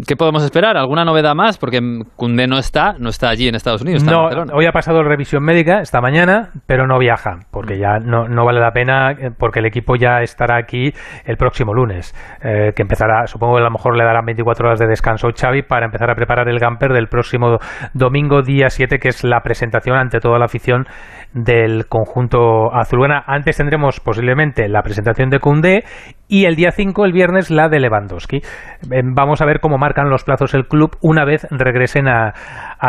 ¿qué 0.05 0.17
podemos 0.17 0.43
esperar? 0.43 0.77
¿Alguna 0.77 1.05
novedad 1.05 1.35
más? 1.37 1.59
Porque 1.59 1.79
Cundé 2.17 2.49
no 2.49 2.59
está, 2.59 2.95
no 2.99 3.11
está 3.11 3.29
allí 3.29 3.47
en 3.47 3.55
Estados 3.55 3.83
Unidos. 3.83 4.03
Está 4.03 4.17
no, 4.17 4.31
en 4.33 4.53
hoy 4.53 4.67
ha 4.67 4.73
pasado 4.73 5.01
la 5.05 5.09
revisión 5.09 5.45
médica 5.45 5.81
esta 5.81 6.01
mañana, 6.01 6.51
pero 6.67 6.89
no 6.89 6.99
viaja, 6.99 7.39
porque 7.53 7.79
ya 7.79 8.01
no, 8.01 8.27
no, 8.27 8.45
vale 8.45 8.59
la 8.59 8.73
pena, 8.73 9.13
eh, 9.13 9.31
porque 9.37 9.61
el 9.61 9.67
equipo 9.67 9.95
ya 9.95 10.23
estará 10.23 10.57
aquí 10.57 10.93
el 11.25 11.37
próximo 11.37 11.73
lunes, 11.73 12.13
eh, 12.43 12.73
que 12.75 12.83
empezará, 12.83 13.29
supongo 13.29 13.55
que 13.55 13.61
a 13.61 13.65
lo 13.65 13.71
mejor 13.71 13.97
le 13.97 14.05
darán 14.05 14.25
24 14.25 14.67
horas 14.67 14.81
de 14.81 14.89
descanso 14.89 15.29
Xavi 15.33 15.63
para 15.63 15.87
empezar 15.87 16.11
a 16.11 16.17
preparar 16.17 16.49
el 16.49 16.59
Gamper 16.59 16.93
del 16.93 17.07
próximo 17.07 17.59
domingo 17.95 18.43
día 18.43 18.71
7, 18.71 18.99
que 18.99 19.09
es 19.09 19.23
la 19.23 19.41
presentación 19.43 19.97
ante 19.97 20.19
toda 20.19 20.41
la 20.41 20.47
afición 20.47 20.87
del 21.33 21.87
conjunto 21.97 22.75
azulgrana. 22.75 23.25
Antes 23.27 23.57
tendremos 23.57 24.01
posiblemente 24.01 24.69
la 24.69 24.83
presentación 24.83 25.31
de 25.31 25.39
Koundé 25.39 25.85
y 26.29 26.45
el 26.45 26.57
día 26.57 26.71
5, 26.73 27.05
el 27.05 27.13
viernes, 27.13 27.51
la 27.51 27.69
de 27.69 27.81
Lewandowski. 27.81 28.37
Eh, 28.37 29.03
vamos 29.05 29.41
a 29.41 29.47
ver 29.47 29.61
cómo 29.61 29.79
marcan 29.79 30.11
los 30.11 30.25
plazos 30.25 30.55
el 30.55 30.67
club 30.67 30.97
una 31.01 31.25
vez 31.25 31.47
regresen 31.51 32.09
a, 32.09 32.35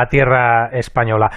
tierra 0.09 0.69
española. 0.73 1.29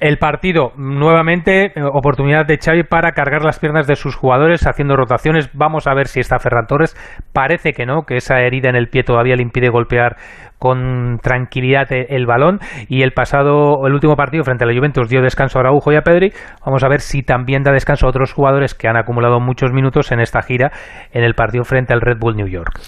El 0.00 0.18
partido, 0.18 0.72
nuevamente, 0.76 1.66
eh, 1.66 1.82
oportunidad 1.82 2.46
de 2.46 2.58
Xavi 2.58 2.82
para 2.82 3.12
cargar 3.12 3.42
las 3.42 3.58
piernas 3.58 3.86
de 3.86 3.96
sus 3.96 4.16
jugadores 4.16 4.66
haciendo 4.66 4.96
rotaciones. 4.96 5.50
Vamos 5.54 5.86
a 5.86 5.94
ver 5.94 6.08
si 6.08 6.20
está 6.20 6.38
Ferran 6.38 6.66
Torres. 6.66 6.94
Parece 7.32 7.72
que 7.72 7.86
no, 7.86 8.02
que 8.02 8.16
esa 8.16 8.40
herida 8.40 8.68
en 8.68 8.76
el 8.76 8.88
pie 8.88 9.02
todavía 9.02 9.36
le 9.36 9.42
impide 9.42 9.70
golpear 9.70 10.16
con 10.58 11.18
tranquilidad 11.22 11.86
el 11.90 12.26
balón. 12.26 12.60
Y 12.88 13.02
el 13.02 13.12
pasado 13.12 13.86
el 13.86 13.92
último 13.92 14.16
partido 14.16 14.44
frente 14.44 14.64
a 14.64 14.66
la 14.66 14.74
Juventus 14.74 15.08
dio 15.08 15.22
descanso 15.22 15.58
a 15.58 15.62
Araujo 15.62 15.92
y 15.92 15.96
a 15.96 16.02
Pedri. 16.02 16.32
Vamos 16.64 16.82
a 16.84 16.88
ver 16.88 17.00
si 17.00 17.22
también 17.22 17.62
da 17.62 17.72
descanso 17.72 18.06
a 18.06 18.10
otros 18.10 18.32
jugadores 18.32 18.74
que 18.74 18.88
han 18.88 18.96
acumulado 18.96 19.40
muchos 19.40 19.72
minutos 19.72 20.12
en 20.12 20.20
esta 20.20 20.42
gira 20.42 20.72
en 21.12 21.24
el 21.24 21.34
partido 21.34 21.64
frente 21.64 21.92
al 21.92 22.00
Red 22.00 22.18
Bull 22.18 22.36
New 22.36 22.48
York. 22.48 22.80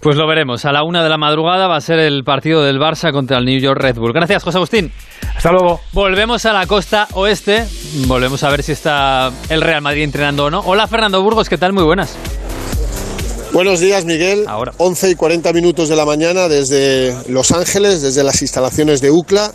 Pues 0.00 0.16
lo 0.16 0.26
veremos. 0.26 0.64
A 0.64 0.72
la 0.72 0.82
una 0.84 1.02
de 1.02 1.08
la 1.08 1.18
madrugada 1.18 1.68
va 1.68 1.76
a 1.76 1.80
ser 1.80 1.98
el 1.98 2.24
partido 2.24 2.62
del 2.62 2.78
Barça 2.78 3.12
contra 3.12 3.38
el 3.38 3.44
New 3.44 3.60
York 3.60 3.80
Red 3.80 3.96
Bull. 3.96 4.12
Gracias 4.12 4.42
José 4.44 4.58
Agustín. 4.58 4.92
Hasta 5.36 5.52
luego. 5.52 5.80
Volvemos 5.92 6.44
a 6.46 6.52
la 6.52 6.66
costa 6.66 7.06
oeste. 7.14 7.64
Volvemos 8.06 8.42
a 8.44 8.50
ver 8.50 8.62
si 8.62 8.72
está 8.72 9.30
el 9.48 9.62
Real 9.62 9.82
Madrid 9.82 10.04
entrenando 10.04 10.46
o 10.46 10.50
no. 10.50 10.60
Hola 10.60 10.86
Fernando 10.86 11.22
Burgos 11.22 11.48
¿qué 11.48 11.58
tal? 11.58 11.72
muy 11.72 11.84
buenas 11.84 12.39
Buenos 13.52 13.80
días, 13.80 14.04
Miguel. 14.04 14.44
Ahora. 14.46 14.72
11 14.78 15.10
y 15.10 15.14
40 15.16 15.52
minutos 15.52 15.88
de 15.88 15.96
la 15.96 16.04
mañana 16.04 16.46
desde 16.46 17.16
Los 17.28 17.50
Ángeles, 17.50 18.00
desde 18.00 18.22
las 18.22 18.42
instalaciones 18.42 19.00
de 19.00 19.10
UCLA. 19.10 19.52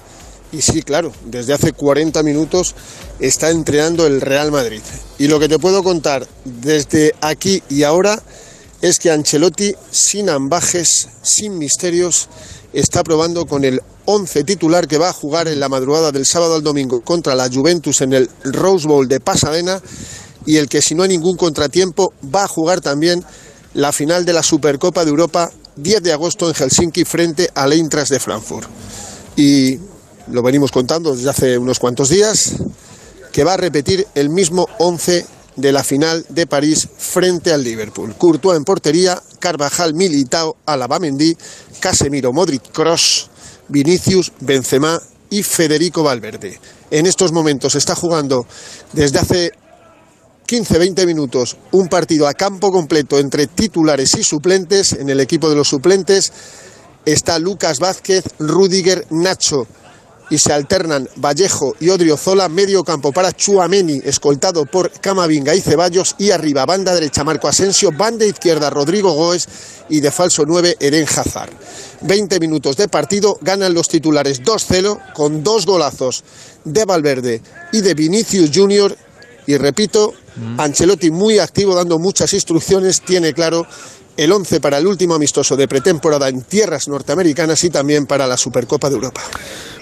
Y 0.52 0.62
sí, 0.62 0.82
claro, 0.82 1.14
desde 1.24 1.54
hace 1.54 1.72
40 1.72 2.22
minutos 2.22 2.75
está 3.22 3.50
entrenando 3.52 4.06
el 4.06 4.20
Real 4.20 4.52
Madrid. 4.52 4.82
Y 5.18 5.30
lo 5.30 5.40
que 5.40 5.48
te 5.48 5.60
puedo 5.60 5.82
contar 5.82 6.28
desde 6.44 7.14
aquí 7.22 7.64
y 7.70 7.84
ahora 7.84 8.22
es 8.82 9.00
que 9.00 9.12
Ancelotti, 9.12 9.74
sin 9.92 10.30
ambajes, 10.30 11.08
sin 11.22 11.58
misterios, 11.58 12.28
está 12.74 13.02
probando 13.02 13.46
con 13.46 13.64
el 13.64 13.82
11 14.04 14.44
titular 14.44 14.90
que 14.90 14.98
va 14.98 15.10
a 15.10 15.14
jugar 15.14 15.48
en 15.48 15.62
la 15.62 15.70
madrugada 15.70 16.12
del 16.12 16.25
sábado 16.25 16.56
al 16.56 16.64
domingo 16.64 17.00
contra 17.00 17.34
la 17.34 17.50
Juventus 17.50 18.02
en 18.02 18.12
el 18.12 18.30
Rose 18.44 18.90
Bowl 18.90 19.08
de 19.08 19.22
Pasadena 19.22 19.82
y 20.46 20.58
el 20.58 20.68
que 20.68 20.82
si 20.82 20.96
no 20.96 21.04
hay 21.04 21.10
ningún 21.10 21.38
contratiempo 21.38 22.14
va 22.34 22.44
a 22.44 22.48
jugar 22.48 22.82
también 22.82 23.24
la 23.75 23.91
final 23.91 24.25
de 24.25 24.34
la 24.34 24.41
Supercopa 24.41 25.03
de 25.03 25.12
Europa 25.12 25.51
10 25.75 26.01
de 26.01 26.13
agosto 26.13 26.48
en 26.48 26.55
Helsinki 26.55 27.03
frente 27.03 27.50
al 27.53 27.74
Eintracht 27.74 28.10
de 28.10 28.20
Frankfurt. 28.20 28.67
Y 29.36 29.77
lo 30.32 30.41
venimos 30.41 30.72
contando 30.72 31.15
desde 31.15 31.29
hace 31.29 31.58
unos 31.58 31.79
cuantos 31.79 32.10
días, 32.10 32.55
que 33.32 33.44
va 33.44 33.53
a 33.53 33.58
repetir 33.58 34.08
el 34.15 34.29
mismo 34.29 34.67
11 34.79 35.25
de 35.58 35.72
la 35.72 35.84
final 35.84 36.25
de 36.29 36.48
París 36.48 36.88
frente 36.98 37.51
al 37.51 37.63
Liverpool. 37.63 38.15
Courtois 38.17 38.58
en 38.58 38.63
portería, 38.63 39.22
Carvajal, 39.39 39.94
Militao, 39.94 40.55
Alaba 40.65 41.00
Mendy, 41.00 41.38
Casemiro, 41.82 42.32
Modric, 42.32 42.72
Cross, 42.72 43.29
Vinicius, 43.67 44.32
Benzema 44.39 45.01
y 45.29 45.44
Federico 45.44 46.01
Valverde. 46.01 46.60
En 46.91 47.05
estos 47.05 47.34
momentos 47.34 47.75
está 47.75 47.94
jugando 47.94 48.46
desde 48.94 49.20
hace 49.20 49.51
15-20 50.48 51.06
minutos 51.06 51.58
un 51.72 51.88
partido 51.88 52.28
a 52.28 52.34
campo 52.34 52.72
completo 52.72 53.20
entre 53.20 53.48
titulares 53.48 54.16
y 54.18 54.24
suplentes. 54.24 54.94
En 54.94 55.10
el 55.10 55.20
equipo 55.20 55.50
de 55.50 55.56
los 55.56 55.70
suplentes 55.70 56.32
está 57.06 57.40
Lucas 57.40 57.80
Vázquez, 57.80 58.25
Rudiger, 58.40 59.06
Nacho 59.10 59.68
y 60.30 60.38
se 60.38 60.54
alternan 60.54 61.08
Vallejo 61.18 61.75
y 61.80 61.90
Odriozola, 61.90 62.50
medio 62.50 62.84
campo 62.84 63.12
para 63.12 63.32
Chuameni, 63.32 64.02
escoltado 64.04 64.66
por 64.66 64.92
Camavinga 64.92 65.54
y 65.54 65.62
Ceballos, 65.62 66.16
y 66.18 66.32
arriba, 66.32 66.66
banda 66.66 66.94
derecha 66.94 67.24
Marco 67.24 67.48
Asensio, 67.48 67.92
banda 67.92 68.25
izquierda 68.25 68.70
Rodrigo 68.70 69.14
Goes 69.14 69.48
y 69.90 70.00
de 70.00 70.12
falso 70.12 70.44
9 70.46 70.78
Eren 70.80 71.06
Hazard. 71.06 71.52
20 72.02 72.40
minutos 72.40 72.75
de 72.78 72.88
partido, 72.88 73.38
ganan 73.42 73.74
los 73.74 73.88
titulares 73.88 74.42
2-0 74.42 75.14
con 75.14 75.44
dos 75.44 75.66
golazos 75.66 76.24
de 76.64 76.86
Valverde 76.86 77.42
y 77.72 77.82
de 77.82 77.94
Vinicius 77.94 78.52
Junior 78.54 78.96
y 79.48 79.58
repito, 79.58 80.14
Ancelotti 80.58 81.12
muy 81.12 81.40
activo, 81.40 81.75
dando 81.75 82.00
muchas 82.00 82.34
instrucciones, 82.34 83.02
tiene 83.02 83.34
claro 83.34 83.66
el 84.18 84.32
11 84.32 84.62
para 84.62 84.78
el 84.78 84.88
último 84.88 85.16
amistoso 85.16 85.56
de 85.56 85.68
pretemporada 85.68 86.30
en 86.30 86.44
tierras 86.44 86.88
norteamericanas 86.88 87.64
y 87.64 87.70
también 87.70 88.06
para 88.06 88.28
la 88.28 88.38
Supercopa 88.38 88.90
de 88.90 88.96
Europa. 88.96 89.22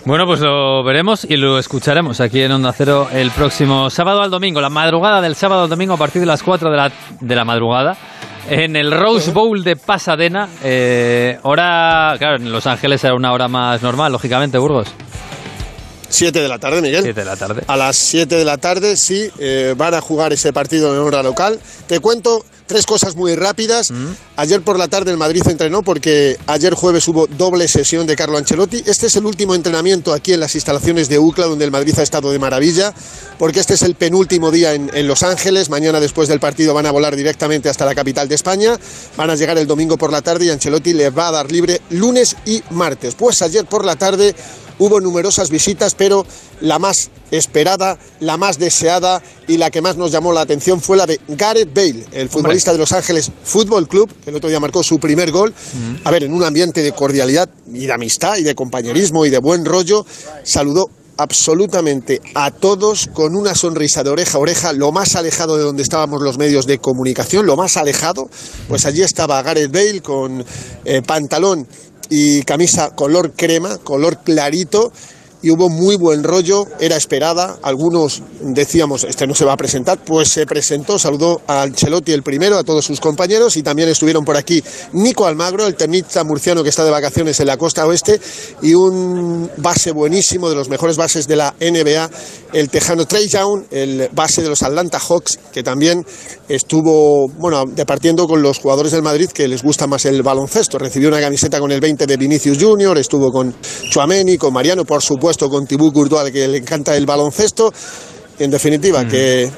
Bueno, 0.05 0.25
pues 0.25 0.41
lo 0.41 0.83
veremos 0.83 1.25
y 1.29 1.37
lo 1.37 1.57
escucharemos 1.57 2.19
aquí 2.19 2.41
en 2.41 2.51
Onda 2.51 2.73
Cero 2.73 3.07
el 3.13 3.31
próximo 3.31 3.89
sábado 3.89 4.21
al 4.21 4.31
domingo, 4.31 4.59
la 4.59 4.69
madrugada 4.69 5.21
del 5.21 5.35
sábado 5.35 5.63
al 5.63 5.69
domingo 5.69 5.93
a 5.93 5.97
partir 5.97 6.19
de 6.19 6.25
las 6.25 6.43
4 6.43 6.69
de 6.69 6.77
la, 6.77 6.91
de 7.21 7.35
la 7.35 7.45
madrugada. 7.45 7.97
En 8.49 8.75
el 8.75 8.91
Rose 8.91 9.31
Bowl 9.31 9.63
de 9.63 9.77
Pasadena, 9.77 10.49
eh, 10.61 11.39
hora, 11.43 12.15
claro, 12.17 12.35
en 12.35 12.51
Los 12.51 12.67
Ángeles 12.67 13.01
era 13.03 13.15
una 13.15 13.31
hora 13.31 13.47
más 13.47 13.81
normal, 13.81 14.11
lógicamente, 14.11 14.57
Burgos. 14.57 14.93
7 16.13 16.41
de 16.41 16.47
la 16.47 16.59
tarde, 16.59 16.81
Miguel. 16.81 17.01
7 17.01 17.19
de 17.19 17.25
la 17.25 17.35
tarde. 17.35 17.63
A 17.65 17.75
las 17.75 17.97
7 17.97 18.35
de 18.35 18.45
la 18.45 18.57
tarde, 18.57 18.97
sí, 18.97 19.29
eh, 19.39 19.73
van 19.75 19.95
a 19.95 20.01
jugar 20.01 20.31
ese 20.31 20.53
partido 20.53 20.93
en 20.93 20.99
hora 20.99 21.23
local. 21.23 21.59
Te 21.87 21.99
cuento 21.99 22.45
tres 22.67 22.85
cosas 22.85 23.15
muy 23.15 23.35
rápidas. 23.35 23.91
Mm. 23.91 24.11
Ayer 24.37 24.61
por 24.61 24.77
la 24.77 24.87
tarde 24.87 25.11
el 25.11 25.17
Madrid 25.17 25.43
entrenó 25.47 25.83
porque 25.83 26.37
ayer 26.47 26.73
jueves 26.73 27.07
hubo 27.07 27.27
doble 27.27 27.67
sesión 27.67 28.07
de 28.07 28.15
Carlo 28.15 28.37
Ancelotti. 28.37 28.83
Este 28.85 29.07
es 29.07 29.15
el 29.15 29.25
último 29.25 29.55
entrenamiento 29.55 30.13
aquí 30.13 30.33
en 30.33 30.39
las 30.39 30.55
instalaciones 30.55 31.09
de 31.09 31.19
UCLA, 31.19 31.47
donde 31.47 31.65
el 31.65 31.71
Madrid 31.71 31.93
ha 31.97 32.03
estado 32.03 32.31
de 32.31 32.39
maravilla, 32.39 32.93
porque 33.37 33.59
este 33.59 33.73
es 33.73 33.81
el 33.81 33.95
penúltimo 33.95 34.51
día 34.51 34.73
en, 34.73 34.91
en 34.93 35.07
Los 35.07 35.23
Ángeles. 35.23 35.69
Mañana 35.69 35.99
después 35.99 36.27
del 36.27 36.39
partido 36.39 36.73
van 36.73 36.85
a 36.85 36.91
volar 36.91 37.15
directamente 37.15 37.69
hasta 37.69 37.85
la 37.85 37.95
capital 37.95 38.27
de 38.27 38.35
España. 38.35 38.77
Van 39.17 39.29
a 39.29 39.35
llegar 39.35 39.57
el 39.57 39.67
domingo 39.67 39.97
por 39.97 40.11
la 40.11 40.21
tarde 40.21 40.45
y 40.45 40.49
Ancelotti 40.49 40.93
les 40.93 41.15
va 41.15 41.27
a 41.29 41.31
dar 41.31 41.51
libre 41.51 41.81
lunes 41.89 42.35
y 42.45 42.63
martes. 42.71 43.15
Pues 43.15 43.41
ayer 43.41 43.65
por 43.65 43.83
la 43.85 43.95
tarde 43.95 44.35
hubo 44.83 44.99
numerosas 44.99 45.49
visitas, 45.49 45.95
pero 45.95 46.25
la 46.59 46.77
más 46.77 47.09
esperada, 47.31 47.97
la 48.19 48.35
más 48.35 48.59
deseada 48.59 49.23
y 49.47 49.55
la 49.55 49.71
que 49.71 49.81
más 49.81 49.95
nos 49.95 50.11
llamó 50.11 50.33
la 50.33 50.41
atención 50.41 50.81
fue 50.81 50.97
la 50.97 51.05
de 51.05 51.21
Gareth 51.29 51.73
Bale, 51.73 52.05
el 52.11 52.27
futbolista 52.27 52.73
de 52.73 52.79
Los 52.79 52.91
Ángeles 52.91 53.31
Fútbol 53.45 53.87
Club, 53.87 54.13
que 54.21 54.29
el 54.29 54.35
otro 54.35 54.49
día 54.49 54.59
marcó 54.59 54.83
su 54.83 54.99
primer 54.99 55.31
gol. 55.31 55.53
A 56.03 56.11
ver, 56.11 56.25
en 56.25 56.33
un 56.33 56.43
ambiente 56.43 56.83
de 56.83 56.91
cordialidad 56.91 57.49
y 57.71 57.85
de 57.85 57.93
amistad 57.93 58.35
y 58.37 58.43
de 58.43 58.55
compañerismo 58.55 59.25
y 59.25 59.29
de 59.29 59.39
buen 59.39 59.63
rollo, 59.63 60.05
saludó 60.43 60.89
absolutamente 61.15 62.21
a 62.35 62.51
todos 62.51 63.07
con 63.13 63.35
una 63.35 63.55
sonrisa 63.55 64.03
de 64.03 64.09
oreja 64.09 64.37
a 64.37 64.41
oreja, 64.41 64.73
lo 64.73 64.91
más 64.91 65.15
alejado 65.15 65.55
de 65.55 65.63
donde 65.63 65.83
estábamos 65.83 66.21
los 66.21 66.37
medios 66.37 66.65
de 66.65 66.79
comunicación, 66.79 67.45
lo 67.45 67.55
más 67.55 67.77
alejado, 67.77 68.29
pues 68.67 68.85
allí 68.85 69.01
estaba 69.01 69.41
Gareth 69.43 69.71
Bale 69.71 70.01
con 70.01 70.43
eh, 70.83 71.01
pantalón 71.03 71.67
y 72.09 72.43
camisa 72.43 72.91
color 72.95 73.31
crema, 73.33 73.77
color 73.77 74.19
clarito, 74.23 74.91
y 75.43 75.51
hubo 75.51 75.69
muy 75.69 75.97
buen 75.97 76.23
rollo, 76.23 76.65
era 76.79 76.95
esperada, 76.95 77.57
algunos 77.61 78.23
decíamos, 78.41 79.03
este 79.03 79.27
no 79.27 79.35
se 79.35 79.43
va 79.43 79.53
a 79.53 79.57
presentar, 79.57 79.99
pues 80.03 80.29
se 80.29 80.45
presentó, 80.45 80.97
saludó 80.97 81.41
a 81.47 81.63
Ancelotti 81.63 82.13
el 82.13 82.23
primero, 82.23 82.57
a 82.57 82.63
todos 82.63 82.85
sus 82.85 83.01
compañeros, 83.01 83.57
y 83.57 83.61
también 83.61 83.89
estuvieron 83.89 84.23
por 84.23 84.37
aquí 84.37 84.63
Nico 84.93 85.25
Almagro, 85.25 85.67
el 85.67 85.75
tenista 85.75 86.23
murciano 86.23 86.63
que 86.63 86.69
está 86.69 86.85
de 86.85 86.91
vacaciones 86.91 87.39
en 87.41 87.47
la 87.47 87.57
costa 87.57 87.85
oeste, 87.85 88.21
y 88.61 88.73
un 88.73 89.51
base 89.57 89.91
buenísimo, 89.91 90.49
de 90.49 90.55
los 90.55 90.69
mejores 90.69 90.95
bases 90.95 91.27
de 91.27 91.35
la 91.35 91.53
NBA, 91.59 92.09
el 92.53 92.69
tejano 92.69 93.05
Trey 93.05 93.27
Young, 93.27 93.65
el 93.69 94.09
base 94.13 94.41
de 94.43 94.47
los 94.47 94.63
Atlanta 94.63 94.97
Hawks, 94.97 95.39
que 95.51 95.61
también 95.61 96.05
estuvo, 96.47 97.27
bueno, 97.37 97.65
departiendo 97.67 98.27
con 98.27 98.41
los 98.41 98.59
jugadores 98.59 98.93
del 98.93 99.01
Madrid 99.01 99.29
que 99.29 99.49
les 99.49 99.61
gusta 99.61 99.87
más 99.87 100.05
el 100.05 100.23
baloncesto, 100.23 100.77
recibió 100.77 101.09
una 101.09 101.19
camiseta 101.19 101.59
con 101.59 101.71
el 101.71 101.81
20 101.81 102.07
de 102.07 102.15
Vinicius 102.15 102.57
Junior, 102.57 102.97
estuvo 102.97 103.29
con 103.29 103.53
Chuameni, 103.89 104.37
con 104.37 104.53
Mariano, 104.53 104.85
por 104.85 105.01
supuesto, 105.01 105.32
con 105.37 105.65
Tibú 105.67 105.91
Courtois, 105.91 106.31
que 106.31 106.47
le 106.47 106.57
encanta 106.59 106.95
el 106.95 107.05
baloncesto. 107.05 107.71
En 108.39 108.49
definitiva, 108.51 109.05
que 109.07 109.49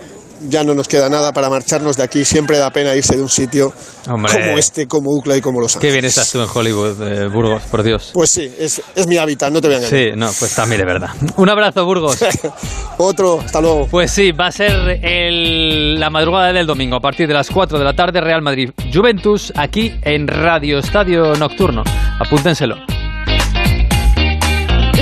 ya 0.49 0.65
no 0.65 0.73
nos 0.75 0.87
queda 0.89 1.07
nada 1.09 1.31
para 1.31 1.49
marcharnos 1.49 1.95
de 1.95 2.03
aquí. 2.03 2.25
Siempre 2.25 2.57
da 2.57 2.69
pena 2.69 2.93
irse 2.93 3.15
de 3.15 3.21
un 3.21 3.29
sitio 3.29 3.71
Hombre. 4.09 4.33
como 4.33 4.57
este, 4.57 4.85
como 4.85 5.11
UCLA 5.11 5.37
y 5.37 5.41
como 5.41 5.61
Los 5.61 5.71
Qué 5.73 5.77
Ángeles. 5.77 5.93
bien 5.93 6.05
estás 6.05 6.29
tú 6.31 6.41
en 6.41 6.49
Hollywood, 6.53 7.01
eh, 7.07 7.27
Burgos, 7.29 7.63
por 7.71 7.83
Dios. 7.83 8.11
Pues 8.13 8.31
sí, 8.31 8.51
es, 8.59 8.81
es 8.95 9.07
mi 9.07 9.17
hábitat, 9.17 9.51
no 9.53 9.61
te 9.61 9.67
voy 9.67 9.75
a 9.75 9.79
engañar. 9.79 9.99
Sí, 10.11 10.11
no, 10.15 10.29
pues 10.37 10.53
también 10.53 10.81
de 10.81 10.85
verdad. 10.85 11.09
Un 11.37 11.49
abrazo, 11.49 11.85
Burgos. 11.85 12.17
Otro, 12.97 13.39
hasta 13.39 13.61
luego. 13.61 13.87
Pues 13.89 14.11
sí, 14.11 14.33
va 14.33 14.47
a 14.47 14.51
ser 14.51 14.99
el- 15.01 15.99
la 15.99 16.09
madrugada 16.09 16.51
del 16.51 16.67
domingo 16.67 16.97
a 16.97 17.01
partir 17.01 17.27
de 17.29 17.33
las 17.33 17.49
4 17.49 17.79
de 17.79 17.85
la 17.85 17.93
tarde 17.95 18.19
Real 18.19 18.41
Madrid 18.41 18.71
Juventus 18.93 19.53
aquí 19.55 19.93
en 20.03 20.27
Radio 20.27 20.79
Estadio 20.79 21.33
Nocturno. 21.35 21.83
Apúntenselo. 22.19 22.75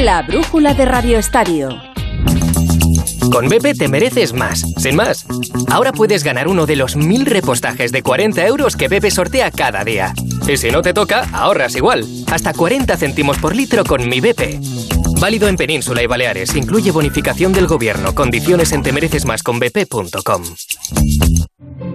La 0.04 0.22
brújula 0.22 0.74
de 0.74 0.84
Radio 0.84 1.18
Estadio. 1.18 1.70
Con 3.32 3.48
BP 3.48 3.78
te 3.78 3.88
mereces 3.88 4.34
más, 4.34 4.60
sin 4.78 4.98
más. 4.98 5.26
Ahora 5.72 5.94
puedes 5.94 6.26
ganar 6.26 6.50
uno 6.50 6.66
de 6.66 6.76
los 6.76 6.98
mil 6.98 7.26
repostajes 7.26 7.94
de 7.94 8.04
40 8.04 8.46
euros 8.46 8.76
que 8.76 8.90
BP 8.90 9.10
sortea 9.12 9.50
cada 9.50 9.86
día. 9.86 10.14
Y 10.46 10.58
si 10.58 10.72
no 10.72 10.82
te 10.82 10.94
toca, 10.94 11.30
ahorras 11.32 11.78
igual. 11.78 12.06
Hasta 12.30 12.52
40 12.52 12.98
céntimos 12.98 13.38
por 13.38 13.56
litro 13.56 13.86
con 13.86 14.10
mi 14.10 14.20
BP. 14.20 14.60
Válido 15.22 15.48
en 15.48 15.56
Península 15.56 16.04
y 16.04 16.08
Baleares. 16.08 16.54
Incluye 16.54 16.92
bonificación 16.92 17.54
del 17.54 17.68
gobierno. 17.68 18.14
Condiciones 18.14 18.74
en 18.74 18.84
temerecesmasconbp.com. 18.84 20.44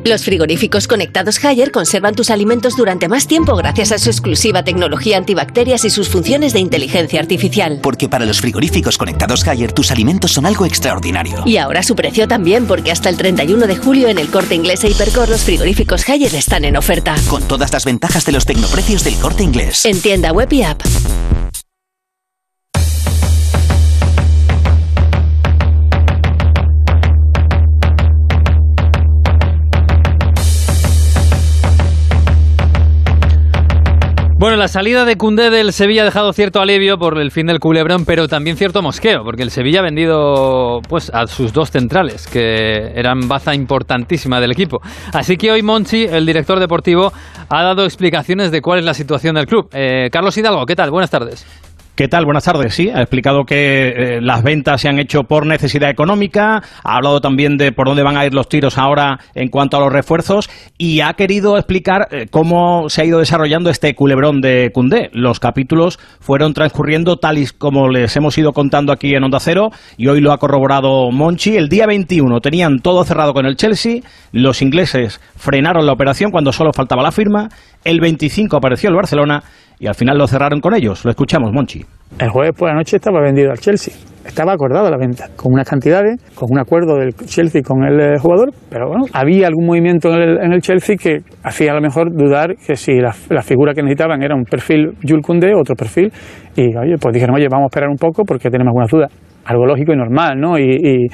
Los 0.04 0.24
frigoríficos 0.24 0.86
conectados 0.86 1.44
Haier 1.44 1.70
conservan 1.70 2.14
tus 2.14 2.30
alimentos 2.30 2.76
durante 2.76 3.08
más 3.08 3.26
tiempo 3.26 3.54
gracias 3.56 3.92
a 3.92 3.98
su 3.98 4.08
exclusiva 4.08 4.64
tecnología 4.64 5.18
antibacterias 5.18 5.84
y 5.84 5.90
sus 5.90 6.08
funciones 6.08 6.52
de 6.52 6.60
inteligencia 6.60 7.20
artificial. 7.20 7.80
Porque 7.82 8.08
para 8.08 8.24
los 8.24 8.40
frigoríficos 8.40 8.96
conectados 8.96 9.46
Haier 9.46 9.72
tus 9.72 9.90
alimentos 9.90 10.32
son 10.32 10.46
algo 10.46 10.64
extraordinario. 10.64 11.42
Y 11.44 11.58
ahora 11.58 11.82
su 11.82 11.94
precio 11.94 12.26
también, 12.26 12.66
porque 12.66 12.90
hasta 12.90 13.08
el 13.08 13.16
31 13.16 13.66
de 13.66 13.76
julio 13.76 14.08
en 14.08 14.18
el 14.18 14.28
corte 14.28 14.54
inglés 14.54 14.82
e 14.84 14.90
Hipercor 14.90 15.28
los 15.28 15.42
frigoríficos 15.42 16.08
Haier 16.08 16.34
están 16.34 16.64
en 16.64 16.76
oferta. 16.76 17.14
Con 17.28 17.42
todas 17.42 17.72
las 17.72 17.84
ventajas 17.84 18.24
de 18.24 18.32
los 18.32 18.46
tecnoprecios 18.46 19.04
del 19.04 19.16
corte 19.16 19.42
inglés. 19.42 19.84
En 19.84 20.00
tienda 20.00 20.32
web 20.32 20.52
y 20.52 20.62
app. 20.62 20.82
Bueno, 34.38 34.56
la 34.56 34.68
salida 34.68 35.04
de 35.04 35.16
Cundé 35.16 35.50
del 35.50 35.72
Sevilla 35.72 36.02
ha 36.02 36.04
dejado 36.04 36.32
cierto 36.32 36.60
alivio 36.60 36.96
por 36.96 37.18
el 37.18 37.32
fin 37.32 37.46
del 37.46 37.58
culebrón, 37.58 38.04
pero 38.04 38.28
también 38.28 38.56
cierto 38.56 38.82
mosqueo, 38.82 39.24
porque 39.24 39.42
el 39.42 39.50
Sevilla 39.50 39.80
ha 39.80 39.82
vendido 39.82 40.78
pues 40.88 41.10
a 41.12 41.26
sus 41.26 41.52
dos 41.52 41.72
centrales, 41.72 42.28
que 42.28 42.92
eran 42.94 43.26
baza 43.26 43.52
importantísima 43.52 44.40
del 44.40 44.52
equipo. 44.52 44.78
Así 45.12 45.36
que 45.36 45.50
hoy 45.50 45.62
Monchi, 45.62 46.04
el 46.04 46.24
director 46.24 46.60
deportivo, 46.60 47.12
ha 47.48 47.62
dado 47.64 47.82
explicaciones 47.82 48.52
de 48.52 48.60
cuál 48.60 48.78
es 48.78 48.84
la 48.84 48.94
situación 48.94 49.34
del 49.34 49.46
club. 49.46 49.70
Eh, 49.72 50.08
Carlos 50.12 50.38
Hidalgo, 50.38 50.64
¿qué 50.66 50.76
tal? 50.76 50.92
Buenas 50.92 51.10
tardes. 51.10 51.44
¿Qué 51.98 52.06
tal? 52.06 52.26
Buenas 52.26 52.44
tardes. 52.44 52.74
Sí, 52.74 52.90
ha 52.90 53.00
explicado 53.00 53.42
que 53.42 53.88
eh, 53.88 54.20
las 54.20 54.44
ventas 54.44 54.80
se 54.80 54.88
han 54.88 55.00
hecho 55.00 55.24
por 55.24 55.44
necesidad 55.46 55.90
económica, 55.90 56.62
ha 56.84 56.94
hablado 56.94 57.20
también 57.20 57.56
de 57.56 57.72
por 57.72 57.88
dónde 57.88 58.04
van 58.04 58.16
a 58.16 58.24
ir 58.24 58.32
los 58.32 58.48
tiros 58.48 58.78
ahora 58.78 59.18
en 59.34 59.48
cuanto 59.48 59.76
a 59.76 59.80
los 59.80 59.92
refuerzos 59.92 60.48
y 60.78 61.00
ha 61.00 61.14
querido 61.14 61.56
explicar 61.56 62.06
eh, 62.12 62.28
cómo 62.30 62.88
se 62.88 63.02
ha 63.02 63.04
ido 63.04 63.18
desarrollando 63.18 63.68
este 63.68 63.96
culebrón 63.96 64.40
de 64.40 64.70
Cundé. 64.72 65.10
Los 65.12 65.40
capítulos 65.40 65.98
fueron 66.20 66.54
transcurriendo 66.54 67.16
tal 67.16 67.36
y 67.36 67.46
como 67.46 67.88
les 67.88 68.14
hemos 68.16 68.38
ido 68.38 68.52
contando 68.52 68.92
aquí 68.92 69.16
en 69.16 69.24
Onda 69.24 69.40
Cero 69.40 69.70
y 69.96 70.06
hoy 70.06 70.20
lo 70.20 70.30
ha 70.30 70.38
corroborado 70.38 71.10
Monchi. 71.10 71.56
El 71.56 71.68
día 71.68 71.88
21 71.88 72.38
tenían 72.38 72.78
todo 72.78 73.02
cerrado 73.02 73.34
con 73.34 73.44
el 73.44 73.56
Chelsea, 73.56 74.02
los 74.30 74.62
ingleses 74.62 75.20
frenaron 75.34 75.84
la 75.84 75.94
operación 75.94 76.30
cuando 76.30 76.52
solo 76.52 76.72
faltaba 76.72 77.02
la 77.02 77.10
firma, 77.10 77.48
el 77.84 77.98
25 77.98 78.56
apareció 78.56 78.88
el 78.88 78.94
Barcelona 78.94 79.42
y 79.80 79.86
al 79.86 79.94
final 79.94 80.18
lo 80.18 80.26
cerraron 80.26 80.60
con 80.60 80.74
ellos. 80.74 81.04
Lo 81.04 81.10
escuchamos, 81.10 81.52
Monchi. 81.52 81.84
El 82.18 82.30
jueves 82.30 82.52
por 82.56 82.68
la 82.68 82.74
noche 82.74 82.96
estaba 82.96 83.20
vendido 83.20 83.50
al 83.50 83.58
Chelsea. 83.58 83.94
Estaba 84.24 84.52
acordada 84.52 84.90
la 84.90 84.98
venta, 84.98 85.28
con 85.36 85.52
unas 85.52 85.68
cantidades, 85.68 86.20
con 86.34 86.48
un 86.50 86.58
acuerdo 86.58 86.96
del 86.96 87.14
Chelsea 87.14 87.62
con 87.62 87.82
el 87.84 87.98
eh, 87.98 88.18
jugador, 88.18 88.50
pero 88.68 88.88
bueno, 88.88 89.04
había 89.14 89.46
algún 89.46 89.66
movimiento 89.66 90.10
en 90.12 90.52
el, 90.52 90.60
Chelsea 90.60 90.96
que 90.96 91.20
hacía 91.42 91.72
a 91.72 91.74
lo 91.74 91.80
mejor 91.80 92.12
dudar 92.12 92.56
que 92.56 92.76
si 92.76 93.00
la, 93.00 93.12
figura 93.42 93.72
que 93.72 93.82
necesitaban 93.82 94.22
era 94.22 94.34
un 94.34 94.44
perfil 94.44 94.90
Jules 95.02 95.24
Koundé, 95.24 95.54
otro 95.54 95.74
perfil, 95.74 96.12
y 96.56 96.76
oye, 96.76 96.96
pues 97.00 97.14
dijeron, 97.14 97.36
oye, 97.36 97.46
vamos 97.50 97.66
a 97.66 97.68
esperar 97.68 97.88
un 97.88 97.96
poco 97.96 98.24
porque 98.24 98.50
tenemos 98.50 98.72
algunas 98.72 98.90
dudas 98.90 99.12
algo 99.48 99.64
lógico 99.66 99.92
y 99.94 99.96
normal, 99.96 100.38
¿no? 100.38 100.58
Y, 100.58 101.08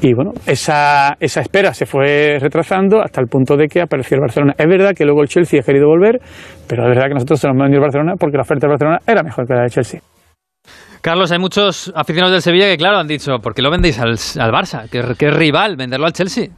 y, 0.00 0.14
bueno, 0.14 0.32
esa, 0.46 1.16
esa, 1.20 1.40
espera 1.40 1.72
se 1.72 1.86
fue 1.86 2.38
retrasando 2.40 3.00
hasta 3.00 3.20
el 3.20 3.28
punto 3.28 3.56
de 3.56 3.68
que 3.68 3.80
apareció 3.80 4.16
el 4.16 4.22
Barcelona. 4.22 4.54
Es 4.58 4.66
verdad 4.66 4.90
que 4.92 5.04
luego 5.04 5.22
el 5.22 5.28
Chelsea 5.28 5.60
ha 5.60 5.62
querido 5.62 5.86
volver, 5.86 6.18
pero 6.66 6.82
es 6.82 6.88
verdad 6.88 7.06
que 7.08 7.14
nosotros 7.14 7.38
se 7.38 7.46
nos 7.46 7.56
vendido 7.56 7.78
el 7.78 7.82
Barcelona 7.82 8.14
porque 8.18 8.36
la 8.36 8.42
oferta 8.42 8.66
del 8.66 8.70
Barcelona 8.70 8.98
era 9.06 9.22
mejor 9.22 9.46
que 9.46 9.54
la 9.54 9.60
del 9.62 9.70
Chelsea. 9.70 10.00
Carlos, 11.00 11.30
hay 11.30 11.38
muchos 11.38 11.92
aficionados 11.94 12.32
del 12.32 12.42
Sevilla 12.42 12.66
que, 12.66 12.76
claro, 12.76 12.98
han 12.98 13.06
dicho, 13.06 13.38
¿por 13.38 13.54
qué 13.54 13.62
lo 13.62 13.70
vendéis 13.70 14.00
al, 14.00 14.10
al 14.10 14.50
Barça? 14.50 14.90
¿Qué, 14.90 15.02
¿Qué 15.16 15.30
rival 15.30 15.76
venderlo 15.76 16.06
al 16.06 16.12
Chelsea? 16.12 16.48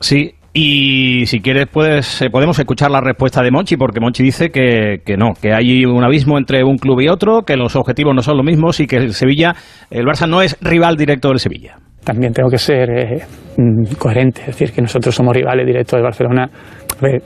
Sí, 0.00 0.34
y 0.58 1.26
si 1.26 1.40
quieres, 1.40 1.66
puedes, 1.70 2.22
eh, 2.22 2.30
podemos 2.30 2.58
escuchar 2.58 2.90
la 2.90 3.02
respuesta 3.02 3.42
de 3.42 3.50
Monchi, 3.50 3.76
porque 3.76 4.00
Monchi 4.00 4.22
dice 4.22 4.48
que, 4.48 5.02
que, 5.04 5.18
no, 5.18 5.34
que 5.34 5.52
hay 5.52 5.84
un 5.84 6.02
abismo 6.02 6.38
entre 6.38 6.64
un 6.64 6.78
club 6.78 7.02
y 7.02 7.08
otro, 7.08 7.42
que 7.42 7.58
los 7.58 7.76
objetivos 7.76 8.14
no 8.14 8.22
son 8.22 8.38
los 8.38 8.46
mismos 8.46 8.80
y 8.80 8.86
que 8.86 8.96
el 8.96 9.12
Sevilla, 9.12 9.54
el 9.90 10.06
Barça 10.06 10.26
no 10.26 10.40
es 10.40 10.56
rival 10.62 10.96
directo 10.96 11.28
del 11.28 11.40
Sevilla. 11.40 11.76
También 12.02 12.32
tengo 12.32 12.48
que 12.48 12.56
ser 12.56 12.88
eh, 12.88 13.22
mm, 13.58 13.96
coherente, 13.98 14.40
es 14.40 14.46
decir, 14.46 14.72
que 14.72 14.80
nosotros 14.80 15.14
somos 15.14 15.36
rivales 15.36 15.66
directos 15.66 15.98
del 15.98 16.04
Barcelona. 16.04 16.48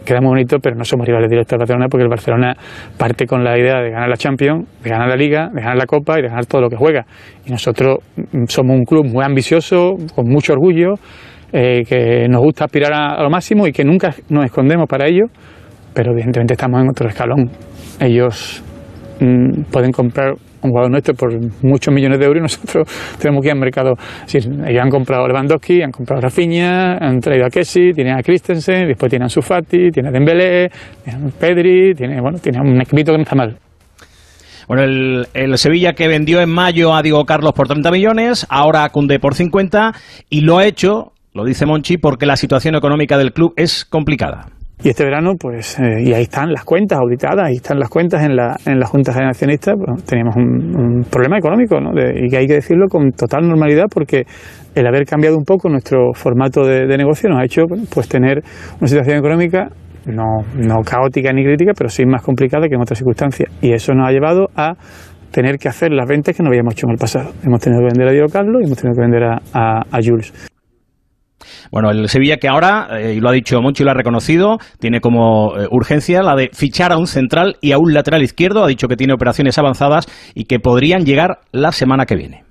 queda 0.05 0.21
muy 0.21 0.31
bonito, 0.31 0.57
pero 0.61 0.75
no 0.75 0.85
somos 0.85 1.07
rivales 1.07 1.31
directos 1.31 1.51
del 1.51 1.61
Barcelona 1.61 1.87
porque 1.89 2.03
el 2.03 2.11
Barcelona 2.11 2.57
parte 2.99 3.27
con 3.27 3.45
la 3.45 3.57
idea 3.57 3.81
de 3.81 3.91
ganar 3.91 4.09
la 4.09 4.17
Champions, 4.17 4.67
de 4.83 4.91
ganar 4.91 5.09
la 5.09 5.15
Liga, 5.15 5.51
de 5.55 5.61
ganar 5.61 5.77
la 5.77 5.87
Copa 5.87 6.19
y 6.19 6.23
de 6.23 6.29
ganar 6.31 6.47
todo 6.47 6.63
lo 6.63 6.69
que 6.69 6.77
juega. 6.77 7.07
Y 7.47 7.53
nosotros 7.53 7.99
mm, 8.17 8.47
somos 8.49 8.77
un 8.77 8.85
club 8.85 9.07
muy 9.07 9.23
ambicioso, 9.23 9.95
con 10.17 10.29
mucho 10.29 10.53
orgullo 10.53 10.95
eh, 11.53 11.83
que 11.85 12.29
nos 12.29 12.41
gusta 12.41 12.65
aspirar 12.65 12.93
a, 12.93 13.23
lo 13.23 13.31
máximo 13.31 13.67
y 13.67 13.73
que 13.73 13.85
nunca 13.85 14.15
nos 14.29 14.45
escondemos 14.45 14.89
para 14.89 15.07
ello, 15.07 15.27
pero 15.93 16.13
evidentemente 16.13 16.55
estamos 16.55 16.81
en 16.81 16.89
otro 16.91 17.09
escalón. 17.09 17.51
Ellos 18.01 18.63
mm, 19.21 19.63
pueden 19.71 19.93
comprar 19.93 20.35
un 20.63 20.71
jugador 20.71 20.91
nuestro 20.91 21.15
por 21.15 21.31
muchos 21.63 21.93
millones 21.93 22.19
de 22.19 22.27
euros 22.27 22.41
y 22.41 22.43
nosotros 22.43 22.89
tenemos 23.19 23.43
que 23.43 23.49
ir 23.49 23.53
al 23.53 23.59
mercado. 23.59 23.95
ellos 24.33 24.83
han 24.83 24.91
comprado 24.91 25.27
Lewandowski, 25.27 25.83
han 25.83 25.91
comprado 25.91 26.23
Rafinha, 26.23 26.99
han 26.99 27.21
traído 27.21 27.47
a 27.47 27.51
Kessi, 27.51 27.93
tienen 27.93 28.19
a 28.19 28.23
Christensen, 28.23 28.89
después 28.89 29.11
tienen 29.11 29.27
a 29.27 29.29
Sufati, 29.29 29.91
tienen 29.91 30.09
a 30.09 30.13
Dembélé, 30.13 30.71
tienen 31.05 31.27
a 31.27 31.31
Pedri, 31.31 31.95
tienen, 31.95 32.21
bueno, 32.21 32.39
tienen 32.39 32.63
un 32.63 32.81
equipito 32.81 33.13
que 33.13 33.19
no 33.19 33.23
está 33.23 33.37
mal. 33.37 33.57
Bueno, 34.69 34.85
el, 34.85 35.27
el, 35.35 35.59
Sevilla 35.59 35.95
que 35.95 36.07
vendió 36.07 36.41
en 36.41 36.49
mayo 36.49 36.95
a 36.95 37.03
Diego 37.03 37.25
Carlos 37.25 37.53
por 37.55 37.67
30 37.67 37.91
millones, 37.91 38.47
ahora 38.51 38.85
a 38.85 38.91
Cundé 38.91 39.19
por 39.19 39.35
50 39.35 39.93
y 40.29 40.43
lo 40.43 40.59
ha 40.59 40.65
hecho 40.65 41.13
lo 41.33 41.45
dice 41.45 41.67
Monchi 41.67 41.97
porque 41.97 42.27
la 42.27 42.37
situación 42.37 42.75
económica 42.75 43.17
del 43.17 43.33
club 43.33 43.53
es 43.57 43.85
complicada. 43.85 44.47
Y 44.83 44.89
este 44.89 45.05
verano, 45.05 45.35
pues, 45.39 45.79
eh, 45.79 46.03
y 46.03 46.15
ahí 46.15 46.23
están 46.23 46.53
las 46.53 46.65
cuentas 46.65 46.99
auditadas, 46.99 47.49
ahí 47.49 47.57
están 47.57 47.79
las 47.79 47.91
cuentas 47.91 48.25
en 48.25 48.35
la, 48.35 48.57
en 48.65 48.81
la 48.81 48.87
Junta 48.87 49.13
de 49.13 49.27
Accionistas, 49.27 49.75
teníamos 50.07 50.37
un, 50.37 51.05
problema 51.11 51.37
económico, 51.37 51.79
¿no? 51.79 51.91
y 51.93 52.31
que 52.31 52.37
hay 52.39 52.47
que 52.47 52.55
decirlo 52.55 52.87
con 52.89 53.13
total 53.13 53.47
normalidad 53.47 53.87
porque 53.93 54.25
el 54.75 54.87
haber 54.87 55.05
cambiado 55.05 55.37
un 55.37 55.45
poco 55.45 55.69
nuestro 55.69 56.15
formato 56.15 56.65
de, 56.65 56.87
negocio 56.97 57.29
nos 57.29 57.41
ha 57.41 57.45
hecho, 57.45 57.65
pues, 57.93 58.09
tener 58.09 58.43
una 58.79 58.89
situación 58.89 59.19
económica 59.19 59.69
no, 60.07 60.45
no 60.57 60.81
caótica 60.83 61.31
ni 61.31 61.45
crítica, 61.45 61.73
pero 61.77 61.91
sí 61.91 62.07
más 62.07 62.23
complicada 62.23 62.67
que 62.67 62.75
en 62.75 62.81
otras 62.81 62.99
circunstancias. 62.99 63.51
Y 63.61 63.73
eso 63.73 63.93
nos 63.93 64.09
ha 64.09 64.13
llevado 64.13 64.47
a 64.57 64.73
tener 65.31 65.59
que 65.59 65.69
hacer 65.69 65.93
las 65.93 66.09
ventas 66.09 66.35
que 66.35 66.43
no 66.43 66.49
habíamos 66.49 66.73
hecho 66.73 66.87
en 66.87 66.93
el 66.93 66.99
pasado. 66.99 67.33
Hemos 67.45 67.61
tenido 67.61 67.81
que 67.83 67.89
vender 67.93 68.09
a 68.09 68.13
Diego 68.13 68.29
Carlos 68.33 68.63
y 68.63 68.65
hemos 68.65 68.79
tenido 68.79 68.95
que 68.95 69.03
vender 69.03 69.25
a, 69.25 69.83
a 69.91 69.99
Jules. 70.03 70.50
Bueno, 71.71 71.91
el 71.91 72.09
Sevilla 72.09 72.37
que 72.37 72.49
ahora, 72.49 72.89
eh, 72.99 73.15
y 73.17 73.21
lo 73.21 73.29
ha 73.29 73.33
dicho 73.33 73.61
Monchi, 73.61 73.85
lo 73.85 73.91
ha 73.91 73.95
reconocido, 73.95 74.59
tiene 74.79 75.01
como 75.01 75.57
eh, 75.57 75.67
urgencia 75.71 76.23
la 76.23 76.35
de 76.35 76.51
fichar 76.53 76.93
a 76.93 76.99
un 76.99 77.07
central 77.07 77.57
y 77.61 77.73
a 77.73 77.79
un 77.79 77.93
lateral 77.95 78.23
izquierdo. 78.23 78.65
Ha 78.65 78.69
dicho 78.69 78.89
que 78.89 78.97
tiene 78.97 79.13
operaciones 79.13 79.59
avanzadas 79.59 80.07
y 80.35 80.45
que 80.45 80.59
podrían 80.59 81.05
llegar 81.05 81.41
la 81.53 81.73
semana 81.73 82.07
que 82.07 82.17
viene. 82.17 82.45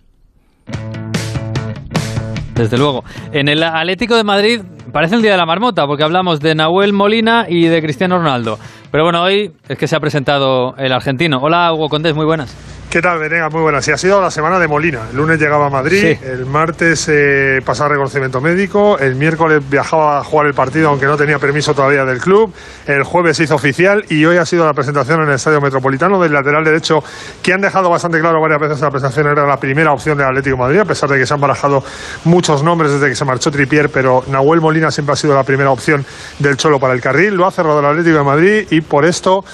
Desde 2.56 2.78
luego. 2.78 3.04
En 3.32 3.48
el 3.48 3.63
Atlético 3.63 4.17
de 4.17 4.24
Madrid 4.24 4.62
parece 4.91 5.15
el 5.15 5.22
día 5.22 5.32
de 5.32 5.38
la 5.38 5.45
marmota, 5.45 5.86
porque 5.88 6.04
hablamos 6.04 6.41
de 6.41 6.56
Nahuel 6.56 6.91
Molina 6.91 7.45
y 7.48 7.67
de 7.67 7.82
Cristiano 7.82 8.17
Ronaldo. 8.17 8.58
Pero 8.91 9.04
bueno, 9.06 9.22
hoy 9.24 9.52
es 9.67 9.78
que 9.78 9.88
se 9.88 9.95
ha 9.95 10.00
presentado 10.00 10.76
el 10.78 10.91
argentino. 10.91 11.38
Hola, 11.41 11.72
Hugo 11.74 11.88
Condés, 11.88 12.15
muy 12.15 12.26
buenas. 12.26 12.79
¿Qué 12.89 13.04
tal, 13.04 13.19
Venega? 13.19 13.49
Muy 13.49 13.62
buenas. 13.62 13.86
Sí, 13.86 13.91
ha 13.91 13.97
sido 13.99 14.19
la 14.19 14.32
semana 14.32 14.58
de 14.58 14.67
Molina. 14.67 15.02
El 15.12 15.17
lunes 15.17 15.39
llegaba 15.39 15.67
a 15.67 15.69
Madrid, 15.69 16.17
el 16.23 16.47
martes 16.47 17.08
eh, 17.08 17.62
pasaba 17.63 17.89
reconocimiento 17.89 18.41
médico, 18.41 18.97
el 18.97 19.13
miércoles 19.13 19.62
viajaba 19.69 20.17
a 20.17 20.23
jugar 20.23 20.47
el 20.47 20.56
partido 20.56 20.89
aunque 20.89 21.06
no 21.06 21.15
tenía 21.15 21.38
permiso 21.38 21.75
todavía 21.75 22.04
del 22.04 22.17
club, 22.17 22.52
el 22.88 23.04
jueves 23.04 23.38
se 23.38 23.43
hizo 23.43 23.54
oficial 23.54 24.06
y 24.10 24.25
hoy 24.25 24.38
ha 24.38 24.45
sido 24.45 24.65
la 24.65 24.73
presentación 24.73 25.21
en 25.21 25.28
el 25.28 25.36
Estadio 25.36 25.62
Metropolitano 25.62 26.19
del 26.19 26.34
lateral 26.34 26.63
derecho 26.63 27.04
que 27.43 27.54
han 27.54 27.62
dejado 27.62 27.91
bastante 27.91 28.19
claro 28.19 28.41
varias 28.41 28.60
veces 28.60 28.82
la 28.82 28.89
presentación 28.89 29.28
era 29.28 29.45
la 29.45 29.58
primera 29.60 29.93
opción 29.93 30.17
del 30.17 30.25
Atlético 30.25 30.56
de 30.56 30.62
Madrid, 30.63 30.80
a 30.80 30.86
pesar 30.86 31.10
de 31.10 31.19
que 31.19 31.28
se 31.28 31.34
han 31.36 31.41
barajado 31.41 31.84
muchos 32.23 32.63
nombres 32.63 32.91
desde 32.91 33.08
que 33.08 33.15
se 33.15 33.23
marchó 33.23 33.52
Tripier, 33.52 33.89
pero 33.89 34.23
Nahuel 34.28 34.62
Molina 34.62 34.89
siempre 34.89 35.13
ha 35.13 35.15
sido 35.15 35.36
la 35.36 35.43
primera 35.43 35.69
opción 35.69 36.04
del 36.39 36.58
Cholo 36.58 36.80
para 36.80 36.95
el 36.95 37.02
carril, 37.02 37.36
lo 37.36 37.45
ha 37.45 37.52
cerrado 37.52 37.82
el 37.82 37.86
Atlético 37.86 38.17
de 38.17 38.23
Madrid 38.23 38.67
y 38.71 38.82
por 38.82 39.06
esto 39.06 39.45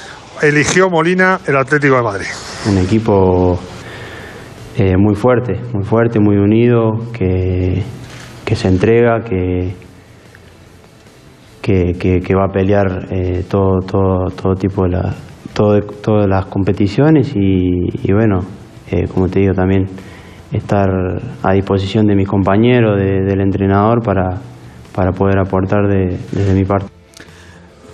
eligió 0.41 0.89
Molina 0.89 1.39
el 1.47 1.57
Atlético 1.57 1.95
de 1.97 2.03
Madrid. 2.03 2.27
Un 2.69 2.77
equipo 2.77 3.59
eh, 4.77 4.97
muy 4.97 5.15
fuerte, 5.15 5.53
muy 5.73 5.83
fuerte, 5.83 6.19
muy 6.19 6.37
unido, 6.37 7.11
que, 7.13 7.81
que 8.43 8.55
se 8.55 8.67
entrega, 8.67 9.23
que, 9.23 9.75
que, 11.61 12.35
va 12.35 12.45
a 12.45 12.51
pelear 12.51 13.07
eh, 13.09 13.43
todo, 13.49 13.79
todo, 13.79 14.27
todo 14.29 14.55
tipo 14.55 14.83
de 14.83 14.89
la, 14.89 15.15
todo, 15.53 15.79
todas 15.81 16.27
las 16.27 16.45
competiciones 16.47 17.33
y, 17.35 18.11
bueno, 18.11 18.41
eh, 18.91 19.05
como 19.07 19.27
te 19.27 19.39
digo 19.39 19.53
también 19.53 19.85
estar 20.51 20.89
a 21.41 21.53
disposición 21.53 22.05
de 22.05 22.15
mis 22.15 22.27
compañeros, 22.27 22.97
del 22.97 23.41
entrenador 23.41 24.01
para, 24.03 24.41
para 24.93 25.11
poder 25.11 25.39
aportar 25.39 25.87
desde 25.87 26.53
mi 26.53 26.65
parte. 26.65 26.94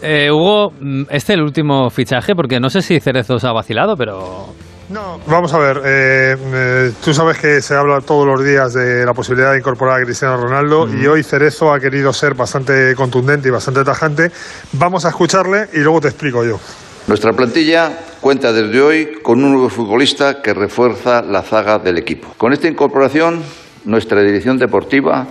Eh, 0.01 0.31
Hugo, 0.31 0.71
mm, 0.79 1.01
este 1.09 1.33
es 1.33 1.37
el 1.37 1.41
último 1.41 1.89
fichaje, 1.89 2.35
porque 2.35 2.59
no 2.59 2.69
sé 2.69 2.81
si 2.81 2.99
Cerezo 2.99 3.39
se 3.39 3.47
ha 3.47 3.51
vacilado, 3.51 3.95
pero 3.95 4.47
No, 4.89 5.19
vamos 5.25 5.53
a 5.53 5.57
ver. 5.57 5.77
Eh, 5.85 6.35
eh, 6.53 6.91
tú 7.01 7.13
sabes 7.13 7.37
que 7.37 7.61
se 7.61 7.75
habla 7.75 8.01
todos 8.01 8.25
los 8.27 8.43
días 8.43 8.73
de 8.73 9.05
la 9.05 9.13
posibilidad 9.13 9.53
de 9.53 9.59
incorporar 9.59 10.01
a 10.01 10.03
Cristiano 10.03 10.35
Ronaldo 10.35 10.85
y 10.93 11.07
hoy 11.07 11.23
Cerezo 11.23 11.71
ha 11.71 11.79
querido 11.79 12.11
ser 12.11 12.33
bastante 12.33 12.93
contundente 12.93 13.47
y 13.47 13.51
bastante 13.51 13.85
tajante. 13.85 14.31
Vamos 14.73 15.05
a 15.05 15.09
escucharle 15.09 15.67
y 15.71 15.77
luego 15.77 16.01
te 16.01 16.09
explico 16.09 16.43
yo. 16.43 16.59
Nuestra 17.07 17.31
plantilla 17.31 17.89
cuenta 18.19 18.51
desde 18.51 18.81
hoy 18.81 19.09
con 19.23 19.41
un 19.43 19.53
nuevo 19.53 19.69
futbolista 19.69 20.41
que 20.41 20.53
refuerza 20.53 21.21
la 21.21 21.41
zaga 21.41 21.79
del 21.79 21.97
equipo. 21.97 22.33
Con 22.37 22.51
esta 22.51 22.67
incorporación, 22.67 23.41
nuestra 23.85 24.21
dirección 24.21 24.57
deportiva 24.57 25.25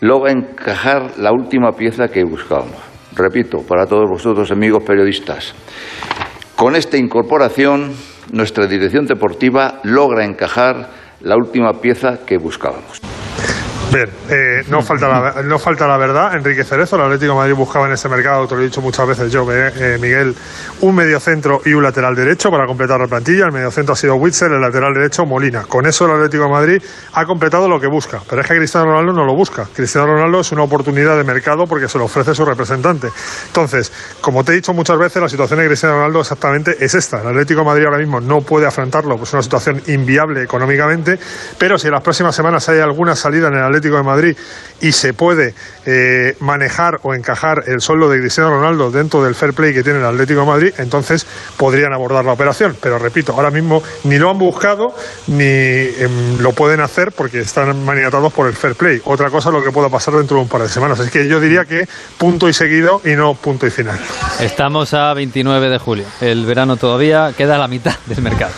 logra 0.00 0.32
encajar 0.32 1.18
la 1.18 1.32
última 1.32 1.72
pieza 1.72 2.08
que 2.08 2.24
buscábamos. 2.24 2.91
Repito, 3.14 3.58
para 3.62 3.86
todos 3.86 4.08
vosotros, 4.08 4.50
amigos 4.50 4.82
periodistas, 4.84 5.54
con 6.56 6.76
esta 6.76 6.96
incorporación, 6.96 7.92
nuestra 8.32 8.66
dirección 8.66 9.06
deportiva 9.06 9.80
logra 9.84 10.24
encajar 10.24 10.88
la 11.20 11.36
última 11.36 11.80
pieza 11.80 12.24
que 12.24 12.38
buscábamos. 12.38 13.00
Bien, 13.92 14.08
eh, 14.30 14.64
no, 14.68 14.80
falta 14.80 15.06
la, 15.86 15.98
verdad. 15.98 16.34
Enrique 16.34 16.64
Cerezo, 16.64 16.96
el 16.96 17.02
Atlético 17.02 17.34
Madrid 17.34 17.52
buscaba 17.52 17.86
en 17.86 17.92
ese 17.92 18.08
mercado, 18.08 18.48
te 18.48 18.54
lo 18.54 18.62
he 18.62 18.64
dicho 18.64 18.80
muchas 18.80 19.06
veces 19.06 19.30
yo, 19.30 19.46
eh, 19.52 19.98
Miguel, 20.00 20.34
un 20.80 20.94
mediocentro 20.94 21.60
y 21.62 21.74
un 21.74 21.82
lateral 21.82 22.14
derecho 22.14 22.50
para 22.50 22.66
completar 22.66 22.98
la 23.00 23.06
plantilla. 23.06 23.44
El 23.44 23.52
mediocentro 23.52 23.92
ha 23.92 23.96
sido 23.96 24.14
Witzel, 24.14 24.50
el 24.50 24.62
lateral 24.62 24.94
derecho 24.94 25.26
Molina. 25.26 25.64
Con 25.64 25.84
eso 25.84 26.06
el 26.06 26.12
Atlético 26.12 26.48
Madrid 26.48 26.82
ha 27.12 27.26
completado 27.26 27.68
lo 27.68 27.78
que 27.78 27.86
busca. 27.86 28.22
Pero 28.26 28.40
es 28.40 28.48
que 28.48 28.56
Cristiano 28.56 28.86
Ronaldo 28.86 29.12
no 29.12 29.26
lo 29.26 29.34
busca. 29.34 29.68
Cristiano 29.74 30.06
Ronaldo 30.06 30.40
es 30.40 30.50
una 30.52 30.62
oportunidad 30.62 31.18
de 31.18 31.24
mercado 31.24 31.66
porque 31.66 31.86
se 31.86 31.98
lo 31.98 32.04
ofrece 32.04 32.34
su 32.34 32.46
representante. 32.46 33.08
Entonces, 33.48 33.92
como 34.22 34.42
te 34.42 34.52
he 34.52 34.54
dicho 34.54 34.72
muchas 34.72 34.96
veces, 34.96 35.20
la 35.20 35.28
situación 35.28 35.60
de 35.60 35.66
Cristiano 35.66 35.96
Ronaldo 35.96 36.20
exactamente 36.22 36.82
es 36.82 36.94
esta. 36.94 37.20
El 37.20 37.28
Atlético 37.28 37.62
Madrid 37.62 37.84
ahora 37.84 37.98
mismo 37.98 38.22
no 38.22 38.40
puede 38.40 38.66
afrontarlo, 38.66 39.18
pues 39.18 39.28
es 39.28 39.34
una 39.34 39.42
situación 39.42 39.82
inviable 39.88 40.42
económicamente, 40.42 41.18
pero 41.58 41.76
si 41.76 41.88
en 41.88 41.92
las 41.92 42.02
próximas 42.02 42.34
semanas 42.34 42.66
hay 42.70 42.80
alguna 42.80 43.14
salida 43.14 43.48
en 43.48 43.54
el 43.54 43.64
Atlético 43.64 43.81
de 43.90 44.02
Madrid 44.02 44.36
y 44.82 44.92
se 44.92 45.14
puede 45.14 45.54
eh, 45.86 46.36
manejar 46.40 46.98
o 47.02 47.14
encajar 47.14 47.64
el 47.66 47.80
sueldo 47.80 48.10
de 48.10 48.18
Cristiano 48.20 48.50
Ronaldo 48.50 48.90
dentro 48.90 49.22
del 49.22 49.34
fair 49.34 49.54
play 49.54 49.72
que 49.72 49.82
tiene 49.82 50.00
el 50.00 50.04
Atlético 50.04 50.40
de 50.40 50.46
Madrid, 50.46 50.74
entonces 50.78 51.24
podrían 51.56 51.92
abordar 51.92 52.24
la 52.24 52.32
operación. 52.32 52.76
Pero 52.80 52.98
repito, 52.98 53.32
ahora 53.32 53.50
mismo 53.50 53.82
ni 54.04 54.18
lo 54.18 54.28
han 54.28 54.38
buscado 54.38 54.94
ni 55.28 55.44
em, 55.44 56.38
lo 56.40 56.52
pueden 56.52 56.80
hacer 56.80 57.12
porque 57.12 57.40
están 57.40 57.84
maniatados 57.84 58.32
por 58.32 58.48
el 58.48 58.54
fair 58.54 58.74
play. 58.74 59.00
Otra 59.04 59.30
cosa 59.30 59.50
es 59.50 59.54
lo 59.54 59.62
que 59.62 59.70
pueda 59.70 59.88
pasar 59.88 60.14
dentro 60.14 60.36
de 60.36 60.42
un 60.42 60.48
par 60.48 60.62
de 60.62 60.68
semanas. 60.68 60.98
Es 60.98 61.10
que 61.10 61.28
yo 61.28 61.38
diría 61.38 61.64
que 61.64 61.86
punto 62.18 62.48
y 62.48 62.52
seguido 62.52 63.00
y 63.04 63.10
no 63.10 63.34
punto 63.34 63.66
y 63.66 63.70
final. 63.70 63.98
Estamos 64.40 64.94
a 64.94 65.14
29 65.14 65.68
de 65.68 65.78
julio. 65.78 66.04
El 66.20 66.44
verano 66.44 66.76
todavía 66.76 67.32
queda 67.36 67.56
la 67.56 67.68
mitad 67.68 67.94
del 68.06 68.20
mercado. 68.20 68.52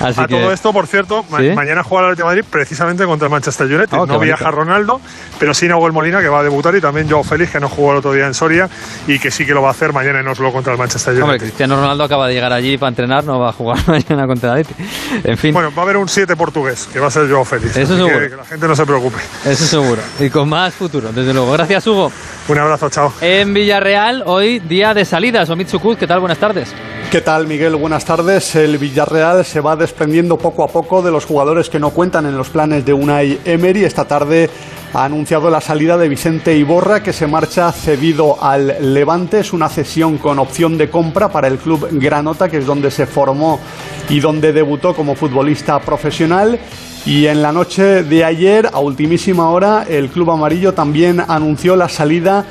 Así 0.00 0.20
a 0.20 0.26
todo 0.26 0.52
esto, 0.52 0.72
por 0.72 0.86
cierto, 0.88 1.24
mañana 1.28 1.84
juega 1.84 2.06
el 2.06 2.12
Atlético 2.12 2.28
de 2.28 2.36
Madrid 2.36 2.50
precisamente 2.50 3.04
contra 3.04 3.26
el 3.26 3.30
Manchester 3.30 3.66
United. 3.66 3.96
Oh, 3.96 4.06
no 4.06 4.18
viaja 4.18 4.50
Ronaldo, 4.58 5.00
pero 5.38 5.54
sí 5.54 5.66
Nahuel 5.66 5.92
Molina 5.92 6.20
que 6.20 6.28
va 6.28 6.40
a 6.40 6.42
debutar 6.42 6.74
y 6.76 6.80
también 6.80 7.08
Joao 7.08 7.24
Félix 7.24 7.52
que 7.52 7.60
no 7.60 7.68
jugó 7.68 7.92
el 7.92 7.98
otro 7.98 8.12
día 8.12 8.26
en 8.26 8.34
Soria 8.34 8.68
y 9.06 9.18
que 9.18 9.30
sí 9.30 9.46
que 9.46 9.54
lo 9.54 9.62
va 9.62 9.68
a 9.68 9.70
hacer 9.72 9.92
mañana 9.92 10.20
en 10.20 10.28
Oslo 10.28 10.52
contra 10.52 10.72
el 10.72 10.78
Manchester 10.78 11.12
United. 11.12 11.24
Hombre, 11.24 11.38
Cristiano 11.38 11.76
Ronaldo 11.76 12.04
acaba 12.04 12.28
de 12.28 12.34
llegar 12.34 12.52
allí 12.52 12.76
para 12.76 12.88
entrenar, 12.90 13.24
no 13.24 13.38
va 13.38 13.50
a 13.50 13.52
jugar 13.52 13.78
mañana 13.86 14.26
contra 14.26 14.52
el 14.52 14.60
Atlético. 14.60 14.82
En 15.24 15.38
fin. 15.38 15.54
Bueno, 15.54 15.72
va 15.74 15.82
a 15.82 15.84
haber 15.84 15.96
un 15.96 16.08
7 16.08 16.36
portugués 16.36 16.88
que 16.92 17.00
va 17.00 17.08
a 17.08 17.10
ser 17.10 17.30
Joao 17.30 17.44
Félix. 17.44 17.76
Eso 17.76 17.96
seguro. 17.96 18.18
Que, 18.18 18.36
la 18.36 18.44
gente 18.44 18.68
no 18.68 18.76
se 18.76 18.84
preocupe. 18.84 19.18
Eso 19.44 19.64
seguro. 19.64 20.02
Y 20.20 20.30
con 20.30 20.48
más 20.48 20.74
futuro, 20.74 21.12
desde 21.12 21.32
luego. 21.32 21.52
Gracias, 21.52 21.86
Hugo. 21.86 22.10
Un 22.48 22.58
abrazo, 22.58 22.88
chao. 22.90 23.12
En 23.20 23.52
Villarreal, 23.52 24.22
hoy 24.26 24.58
día 24.60 24.94
de 24.94 25.04
salidas. 25.04 25.50
Omid 25.50 25.66
¿qué 25.98 26.06
tal? 26.06 26.20
Buenas 26.20 26.38
tardes. 26.38 26.74
¿Qué 27.10 27.22
tal, 27.22 27.46
Miguel? 27.46 27.74
Buenas 27.76 28.04
tardes. 28.04 28.54
El 28.54 28.76
Villarreal 28.76 29.42
se 29.44 29.60
va 29.60 29.76
desprendiendo 29.76 30.36
poco 30.36 30.62
a 30.62 30.68
poco 30.68 31.00
de 31.00 31.10
los 31.10 31.24
jugadores 31.24 31.70
que 31.70 31.78
no 31.78 31.88
cuentan 31.90 32.26
en 32.26 32.36
los 32.36 32.50
planes 32.50 32.84
de 32.84 32.92
Unai 32.92 33.40
Emery. 33.46 33.84
Esta 33.84 34.04
tarde 34.04 34.47
ha 34.94 35.04
anunciado 35.04 35.50
la 35.50 35.60
salida 35.60 35.98
de 35.98 36.08
Vicente 36.08 36.56
Iborra, 36.56 37.02
que 37.02 37.12
se 37.12 37.26
marcha 37.26 37.70
cedido 37.72 38.42
al 38.42 38.94
Levante. 38.94 39.40
Es 39.40 39.52
una 39.52 39.68
cesión 39.68 40.18
con 40.18 40.38
opción 40.38 40.78
de 40.78 40.88
compra 40.88 41.28
para 41.28 41.48
el 41.48 41.58
club 41.58 41.88
Granota, 41.92 42.48
que 42.48 42.58
es 42.58 42.66
donde 42.66 42.90
se 42.90 43.06
formó 43.06 43.60
y 44.08 44.20
donde 44.20 44.52
debutó 44.52 44.94
como 44.94 45.14
futbolista 45.14 45.78
profesional. 45.80 46.58
Y 47.04 47.26
en 47.26 47.42
la 47.42 47.52
noche 47.52 48.02
de 48.02 48.24
ayer, 48.24 48.70
a 48.72 48.80
ultimísima 48.80 49.50
hora, 49.50 49.84
el 49.88 50.08
club 50.08 50.30
amarillo 50.30 50.72
también 50.72 51.22
anunció 51.26 51.76
la 51.76 51.88
salida 51.88 52.44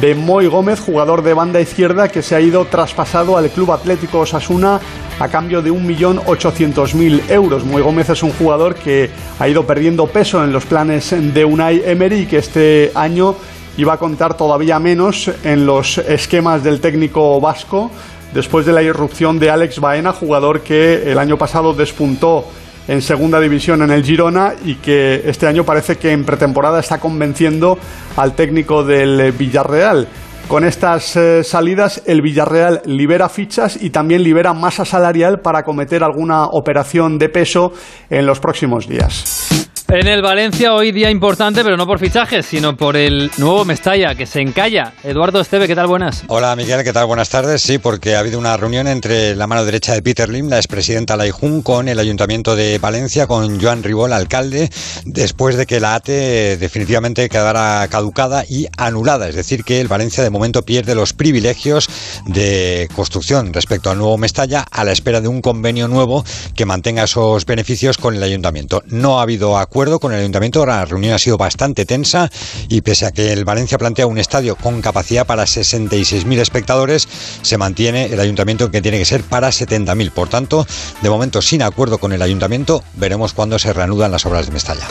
de 0.00 0.14
Moy 0.14 0.46
Gómez, 0.46 0.80
jugador 0.80 1.22
de 1.22 1.34
banda 1.34 1.60
izquierda 1.60 2.08
que 2.08 2.22
se 2.22 2.34
ha 2.34 2.40
ido 2.40 2.66
traspasado 2.66 3.38
al 3.38 3.48
Club 3.50 3.72
Atlético 3.72 4.20
Osasuna 4.20 4.80
a 5.18 5.28
cambio 5.28 5.62
de 5.62 5.72
1.800.000 5.72 7.30
euros. 7.30 7.64
Moy 7.64 7.82
Gómez 7.82 8.08
es 8.10 8.22
un 8.22 8.32
jugador 8.32 8.74
que 8.74 9.10
ha 9.38 9.48
ido 9.48 9.66
perdiendo 9.66 10.06
peso 10.06 10.42
en 10.44 10.52
los 10.52 10.64
planes 10.64 11.14
de 11.34 11.44
Unai 11.44 11.82
Emery 11.84 12.26
que 12.26 12.38
este 12.38 12.92
año 12.94 13.34
iba 13.76 13.94
a 13.94 13.96
contar 13.96 14.36
todavía 14.36 14.78
menos 14.78 15.30
en 15.44 15.66
los 15.66 15.98
esquemas 15.98 16.62
del 16.62 16.80
técnico 16.80 17.40
vasco 17.40 17.90
después 18.32 18.66
de 18.66 18.72
la 18.72 18.82
irrupción 18.82 19.38
de 19.38 19.50
Alex 19.50 19.80
Baena, 19.80 20.12
jugador 20.12 20.60
que 20.60 21.10
el 21.10 21.18
año 21.18 21.36
pasado 21.38 21.72
despuntó 21.72 22.46
en 22.86 23.02
segunda 23.02 23.40
división 23.40 23.82
en 23.82 23.90
el 23.90 24.04
Girona 24.04 24.54
y 24.64 24.76
que 24.76 25.22
este 25.26 25.46
año 25.46 25.64
parece 25.64 25.96
que 25.96 26.12
en 26.12 26.24
pretemporada 26.24 26.80
está 26.80 26.98
convenciendo 26.98 27.78
al 28.16 28.34
técnico 28.34 28.82
del 28.82 29.32
Villarreal. 29.32 30.08
Con 30.48 30.64
estas 30.64 31.14
eh, 31.14 31.44
salidas, 31.44 32.02
el 32.06 32.22
Villarreal 32.22 32.80
libera 32.86 33.28
fichas 33.28 33.76
y 33.82 33.90
también 33.90 34.22
libera 34.22 34.54
masa 34.54 34.86
salarial 34.86 35.40
para 35.40 35.62
cometer 35.62 36.02
alguna 36.02 36.46
operación 36.46 37.18
de 37.18 37.28
peso 37.28 37.74
en 38.08 38.24
los 38.24 38.40
próximos 38.40 38.88
días. 38.88 39.67
En 39.90 40.06
el 40.06 40.20
Valencia 40.20 40.74
hoy 40.74 40.92
día 40.92 41.10
importante, 41.10 41.64
pero 41.64 41.78
no 41.78 41.86
por 41.86 41.98
fichajes, 41.98 42.44
sino 42.44 42.76
por 42.76 42.94
el 42.94 43.30
nuevo 43.38 43.64
Mestalla, 43.64 44.14
que 44.14 44.26
se 44.26 44.42
encalla. 44.42 44.92
Eduardo 45.02 45.40
Esteve, 45.40 45.66
¿qué 45.66 45.74
tal? 45.74 45.86
Buenas. 45.86 46.24
Hola 46.26 46.54
Miguel, 46.56 46.84
¿qué 46.84 46.92
tal? 46.92 47.06
Buenas 47.06 47.30
tardes. 47.30 47.62
Sí, 47.62 47.78
porque 47.78 48.14
ha 48.14 48.18
habido 48.18 48.38
una 48.38 48.54
reunión 48.58 48.86
entre 48.86 49.34
la 49.34 49.46
mano 49.46 49.64
derecha 49.64 49.94
de 49.94 50.02
Peter 50.02 50.28
Lim, 50.28 50.50
la 50.50 50.58
expresidenta 50.58 51.16
Laijun, 51.16 51.62
con 51.62 51.88
el 51.88 51.98
Ayuntamiento 51.98 52.54
de 52.54 52.78
Valencia, 52.78 53.26
con 53.26 53.58
Joan 53.58 53.82
Ribol, 53.82 54.12
alcalde, 54.12 54.68
después 55.06 55.56
de 55.56 55.64
que 55.64 55.80
la 55.80 55.94
ATE 55.94 56.58
definitivamente 56.58 57.26
quedara 57.30 57.88
caducada 57.88 58.44
y 58.46 58.66
anulada. 58.76 59.26
Es 59.26 59.36
decir, 59.36 59.64
que 59.64 59.80
el 59.80 59.88
Valencia 59.88 60.22
de 60.22 60.28
momento 60.28 60.66
pierde 60.66 60.94
los 60.94 61.14
privilegios 61.14 61.88
de 62.26 62.90
construcción 62.94 63.54
respecto 63.54 63.90
al 63.90 63.96
nuevo 63.96 64.18
Mestalla 64.18 64.66
a 64.70 64.84
la 64.84 64.92
espera 64.92 65.22
de 65.22 65.28
un 65.28 65.40
convenio 65.40 65.88
nuevo 65.88 66.26
que 66.54 66.66
mantenga 66.66 67.04
esos 67.04 67.46
beneficios 67.46 67.96
con 67.96 68.14
el 68.14 68.22
Ayuntamiento. 68.22 68.82
No 68.88 69.18
ha 69.18 69.22
habido 69.22 69.56
acuerdo 69.56 69.77
con 69.78 70.12
el 70.12 70.18
ayuntamiento. 70.18 70.66
La 70.66 70.84
reunión 70.84 71.14
ha 71.14 71.18
sido 71.18 71.38
bastante 71.38 71.86
tensa 71.86 72.28
y 72.68 72.80
pese 72.80 73.06
a 73.06 73.12
que 73.12 73.32
el 73.32 73.44
Valencia 73.44 73.78
plantea 73.78 74.08
un 74.08 74.18
estadio 74.18 74.56
con 74.56 74.82
capacidad 74.82 75.24
para 75.24 75.44
66.000 75.44 76.40
espectadores, 76.40 77.08
se 77.42 77.58
mantiene 77.58 78.06
el 78.06 78.18
ayuntamiento 78.18 78.72
que 78.72 78.82
tiene 78.82 78.98
que 78.98 79.04
ser 79.04 79.22
para 79.22 79.50
70.000. 79.50 80.10
Por 80.10 80.28
tanto, 80.28 80.66
de 81.00 81.08
momento 81.08 81.40
sin 81.40 81.62
acuerdo 81.62 81.98
con 81.98 82.12
el 82.12 82.22
ayuntamiento, 82.22 82.82
veremos 82.94 83.34
cuándo 83.34 83.56
se 83.60 83.72
reanudan 83.72 84.10
las 84.10 84.26
obras 84.26 84.46
de 84.46 84.52
Mestalla. 84.52 84.86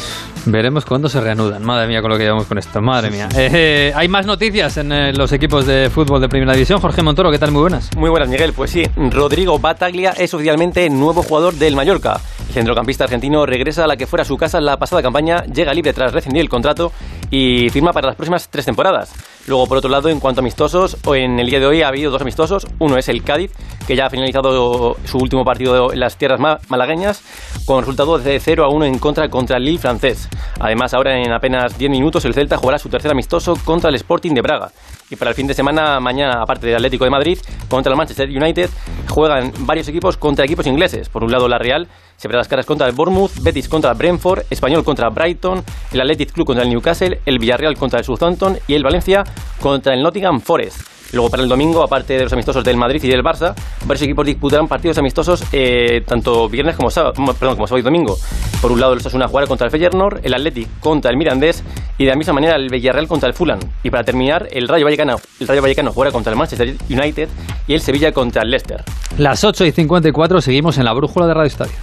Veremos 0.46 0.86
cuándo 0.86 1.10
se 1.10 1.20
reanudan. 1.20 1.66
Madre 1.66 1.88
mía, 1.88 2.02
con 2.02 2.10
lo 2.10 2.18
que 2.18 2.24
llevamos 2.24 2.46
con 2.46 2.58
esto. 2.58 2.82
Madre 2.82 3.12
mía. 3.12 3.28
Eh, 3.36 3.92
hay 3.94 4.08
más 4.08 4.26
noticias 4.26 4.78
en 4.78 4.94
eh, 4.94 5.12
los 5.12 5.34
equipos 5.34 5.66
de 5.66 5.90
fútbol 5.94 6.22
de 6.22 6.30
Primera 6.30 6.54
División. 6.54 6.80
Jorge 6.80 7.02
Montoro, 7.02 7.30
¿qué 7.30 7.40
tal? 7.40 7.52
Muy 7.52 7.62
buenas. 7.62 7.90
Muy 7.98 8.10
buenas, 8.10 8.30
Miguel. 8.30 8.54
Pues 8.54 8.72
sí, 8.72 8.84
Rodrigo 8.96 9.60
Bataglia 9.60 10.12
es 10.12 10.34
oficialmente 10.34 10.90
nuevo 10.90 11.24
jugador 11.24 11.56
del 11.56 11.76
Mallorca. 11.76 12.22
El 12.48 12.54
centrocampista 12.54 13.04
argentino 13.04 13.46
regresa 13.46 13.84
a 13.84 13.88
la 13.88 13.98
que 13.98 14.08
fuera 14.08 14.24
su 14.24 14.38
casa 14.38 14.58
en 14.58 14.66
pasada 14.78 15.02
campaña, 15.02 15.44
llega 15.46 15.74
libre 15.74 15.94
tras 15.94 16.14
rescindir 16.14 16.42
el 16.42 16.50
contrato 16.50 16.92
y 17.30 17.70
firma 17.70 17.94
para 17.94 18.08
las 18.08 18.16
próximas 18.16 18.48
tres 18.50 18.66
temporadas. 18.66 19.14
Luego, 19.48 19.66
por 19.68 19.78
otro 19.78 19.90
lado, 19.90 20.10
en 20.10 20.20
cuanto 20.20 20.42
a 20.42 20.44
amistosos, 20.44 20.98
en 21.14 21.40
el 21.40 21.50
día 21.50 21.60
de 21.60 21.66
hoy 21.66 21.82
ha 21.82 21.88
habido 21.88 22.12
dos 22.12 22.22
amistosos. 22.22 22.68
Uno 22.80 22.98
es 22.98 23.08
el 23.08 23.24
Cádiz, 23.24 23.52
que 23.88 23.96
ya 23.96 24.06
ha 24.06 24.10
finalizado 24.10 24.98
su 25.06 25.18
último 25.18 25.46
partido 25.46 25.94
en 25.94 26.00
las 26.00 26.18
tierras 26.18 26.40
malagueñas, 26.68 27.22
con 27.66 27.80
resultado 27.80 28.20
de 28.20 28.40
0 28.40 28.66
a 28.66 28.70
1 28.70 28.86
en 28.86 29.00
contra 29.00 29.30
contra 29.30 29.58
el 29.58 29.64
Lille 29.64 29.80
francés. 29.80 30.28
Además, 30.60 30.94
ahora 30.94 31.18
en 31.18 31.32
apenas 31.32 31.78
10 31.78 31.92
minutos, 31.92 32.26
el 32.26 32.34
Celta 32.34 32.58
jugará 32.58 32.78
su 32.78 32.90
tercer 32.90 33.12
amistoso 33.12 33.56
contra 33.64 33.90
el 33.90 33.96
Sporting 33.96 34.34
de 34.34 34.42
Braga. 34.42 34.72
Y 35.10 35.16
para 35.16 35.32
el 35.32 35.36
fin 35.36 35.48
de 35.48 35.54
semana, 35.54 36.00
mañana, 36.00 36.42
aparte 36.42 36.68
del 36.68 36.76
Atlético 36.76 37.06
de 37.06 37.12
Madrid, 37.12 37.40
contra 37.70 37.92
el 37.92 37.98
Manchester 37.98 38.30
United, 38.30 38.70
juegan 39.08 39.54
varios 39.60 39.88
equipos 39.88 40.18
contra 40.18 40.44
equipos 40.44 40.68
ingleses. 40.68 41.08
Por 41.08 41.24
un 41.24 41.32
lado, 41.32 41.48
la 41.48 41.58
Real 41.58 41.88
se 42.18 42.28
verá 42.28 42.40
las 42.40 42.48
caras 42.48 42.66
contra 42.66 42.88
el 42.88 42.94
Bournemouth, 42.94 43.32
Betis 43.42 43.70
contra 43.70 43.94
Brentford, 43.94 44.44
Español 44.50 44.84
contra 44.84 45.10
Brighton, 45.10 45.64
el 45.94 46.02
Athletic 46.02 46.34
Club 46.34 46.48
contra 46.48 46.64
el 46.64 46.70
Newcastle, 46.70 47.22
el 47.26 47.40
Villarreal 47.40 47.78
contra 47.78 48.00
el 48.00 48.06
Southampton 48.06 48.58
y 48.68 48.74
el 48.74 48.84
Valencia 48.84 49.24
contra 49.62 49.94
el 49.94 50.04
Nottingham 50.04 50.42
Forest. 50.42 50.97
Luego 51.14 51.30
para 51.30 51.44
el 51.44 51.50
domingo, 51.50 51.84
aparte 51.84 52.18
de 52.18 52.24
los 52.24 52.34
amistosos 52.34 52.64
del 52.64 52.78
Madrid 52.78 53.04
y 53.04 53.08
del 53.08 53.24
Barça, 53.24 53.56
varios 53.86 54.02
equipos 54.02 54.26
disputarán 54.26 54.68
partidos 54.68 54.98
amistosos 54.98 55.44
eh, 55.52 56.02
tanto 56.06 56.50
viernes 56.50 56.76
como 56.76 56.90
sábado, 56.90 57.14
perdón, 57.40 57.56
como 57.56 57.68
sábado 57.68 57.80
y 57.80 57.84
domingo. 57.84 58.18
Por 58.62 58.72
un 58.72 58.80
lado, 58.80 58.94
el 58.94 59.00
Osasuna 59.00 59.28
jugará 59.28 59.48
contra 59.48 59.66
el 59.66 59.72
Feyenoord, 59.72 60.26
el 60.26 60.34
Athletic 60.34 60.80
contra 60.80 61.12
el 61.12 61.18
Mirandés 61.18 61.64
y 61.98 62.06
de 62.06 62.12
la 62.12 62.16
misma 62.16 62.34
manera 62.34 62.56
el 62.56 62.70
Villarreal 62.70 63.08
contra 63.08 63.30
el 63.30 63.36
Fulham. 63.36 63.60
Y 63.84 63.90
para 63.90 64.04
terminar, 64.04 64.48
el 64.52 64.68
Rayo 64.68 64.86
Vallecano, 64.86 65.18
el 65.40 65.48
Rayo 65.48 65.62
Vallecano 65.62 65.92
jugará 65.92 66.12
contra 66.12 66.32
el 66.32 66.38
Manchester 66.38 66.76
United 66.90 67.30
y 67.68 67.74
el 67.74 67.82
Sevilla 67.82 68.12
contra 68.12 68.42
el 68.44 68.50
Leicester. 68.50 68.84
Las 69.18 69.44
8 69.44 69.66
y 69.66 69.72
54 69.72 70.42
seguimos 70.42 70.78
en 70.78 70.86
la 70.86 70.94
brújula 70.94 71.28
de 71.28 71.34
Radio 71.34 71.48
Estadio. 71.48 71.74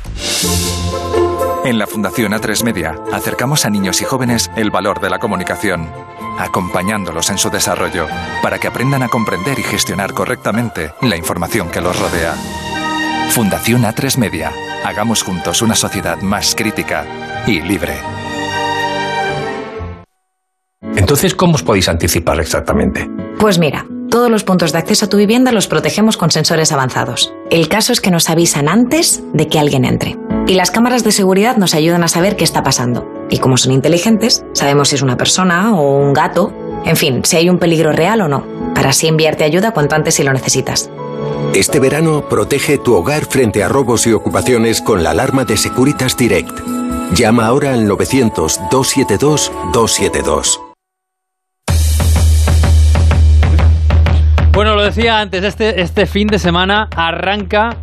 En 1.65 1.79
la 1.79 1.87
Fundación 1.87 2.33
A3 2.33 2.63
Media 2.63 2.95
acercamos 3.11 3.65
a 3.65 3.71
niños 3.71 4.03
y 4.03 4.05
jóvenes 4.05 4.51
el 4.55 4.71
valor 4.71 5.01
de 5.01 5.09
la 5.09 5.19
comunicación, 5.19 5.89
acompañándolos 6.39 7.31
en 7.31 7.39
su 7.39 7.51
desarrollo 7.51 8.07
para 8.43 8.59
que 8.59 8.69
aprendan 8.69 9.03
a 9.03 9.09
comprender 9.09 9.59
y 9.59 9.63
gestionar 9.63 10.15
correctamente 10.15 10.93
la 11.03 11.17
información 11.17 11.71
que 11.71 11.81
los 11.81 11.99
rodea. 11.99 12.35
Fundación 13.31 13.83
A3 13.83 14.19
Media. 14.19 14.53
Hagamos 14.85 15.23
juntos 15.23 15.63
una 15.63 15.75
sociedad 15.75 16.21
más 16.21 16.55
crítica 16.55 17.05
y 17.47 17.61
libre. 17.61 17.99
Entonces, 20.97 21.35
¿cómo 21.35 21.55
os 21.55 21.63
podéis 21.63 21.89
anticipar 21.89 22.39
exactamente? 22.41 23.09
Pues 23.39 23.59
mira, 23.59 23.87
todos 24.11 24.31
los 24.31 24.45
puntos 24.45 24.73
de 24.73 24.79
acceso 24.79 25.07
a 25.07 25.09
tu 25.09 25.17
vivienda 25.17 25.51
los 25.51 25.67
protegemos 25.67 26.17
con 26.17 26.31
sensores 26.31 26.71
avanzados. 26.71 27.35
El 27.51 27.69
caso 27.69 27.93
es 27.93 28.01
que 28.01 28.13
nos 28.13 28.31
avisan 28.31 28.69
antes 28.69 29.23
de 29.33 29.49
que 29.49 29.59
alguien 29.59 29.85
entre. 29.85 30.17
Y 30.47 30.57
las 30.57 30.71
cámaras 30.71 31.05
de 31.05 31.11
seguridad 31.11 31.57
nos 31.57 31.75
ayudan 31.75 32.05
a 32.05 32.09
saber 32.09 32.37
qué 32.37 32.45
está 32.45 32.63
pasando. 32.63 33.11
Y 33.31 33.39
como 33.39 33.57
son 33.57 33.73
inteligentes, 33.73 34.45
sabemos 34.53 34.91
si 34.91 34.97
es 34.97 35.03
una 35.03 35.17
persona 35.17 35.75
o 35.75 35.97
un 35.97 36.13
gato, 36.13 36.53
en 36.85 36.97
fin, 36.97 37.23
si 37.25 37.37
hay 37.37 37.49
un 37.49 37.59
peligro 37.59 37.93
real 37.93 38.21
o 38.21 38.29
no, 38.29 38.45
para 38.75 38.91
así 38.91 39.07
enviarte 39.07 39.45
ayuda 39.45 39.73
cuanto 39.73 39.95
antes 39.95 40.17
si 40.17 40.23
lo 40.23 40.35
necesitas. 40.35 40.91
Este 41.55 41.81
verano 41.81 42.29
protege 42.29 42.77
tu 42.77 42.95
hogar 42.95 43.25
frente 43.25 43.63
a 43.63 43.69
robos 43.69 44.07
y 44.07 44.13
ocupaciones 44.13 44.83
con 44.83 45.03
la 45.03 45.13
alarma 45.13 45.47
de 45.47 45.57
Securitas 45.57 46.15
Direct. 46.15 46.61
Llama 47.15 47.47
ahora 47.47 47.73
al 47.73 47.89
900-272-272. 47.89 50.61
Bueno, 54.53 54.75
lo 54.75 54.83
decía 54.83 55.21
antes, 55.21 55.43
este, 55.43 55.81
este 55.81 56.05
fin 56.05 56.29
de 56.29 56.39
semana 56.39 56.91
arranca 56.95 57.79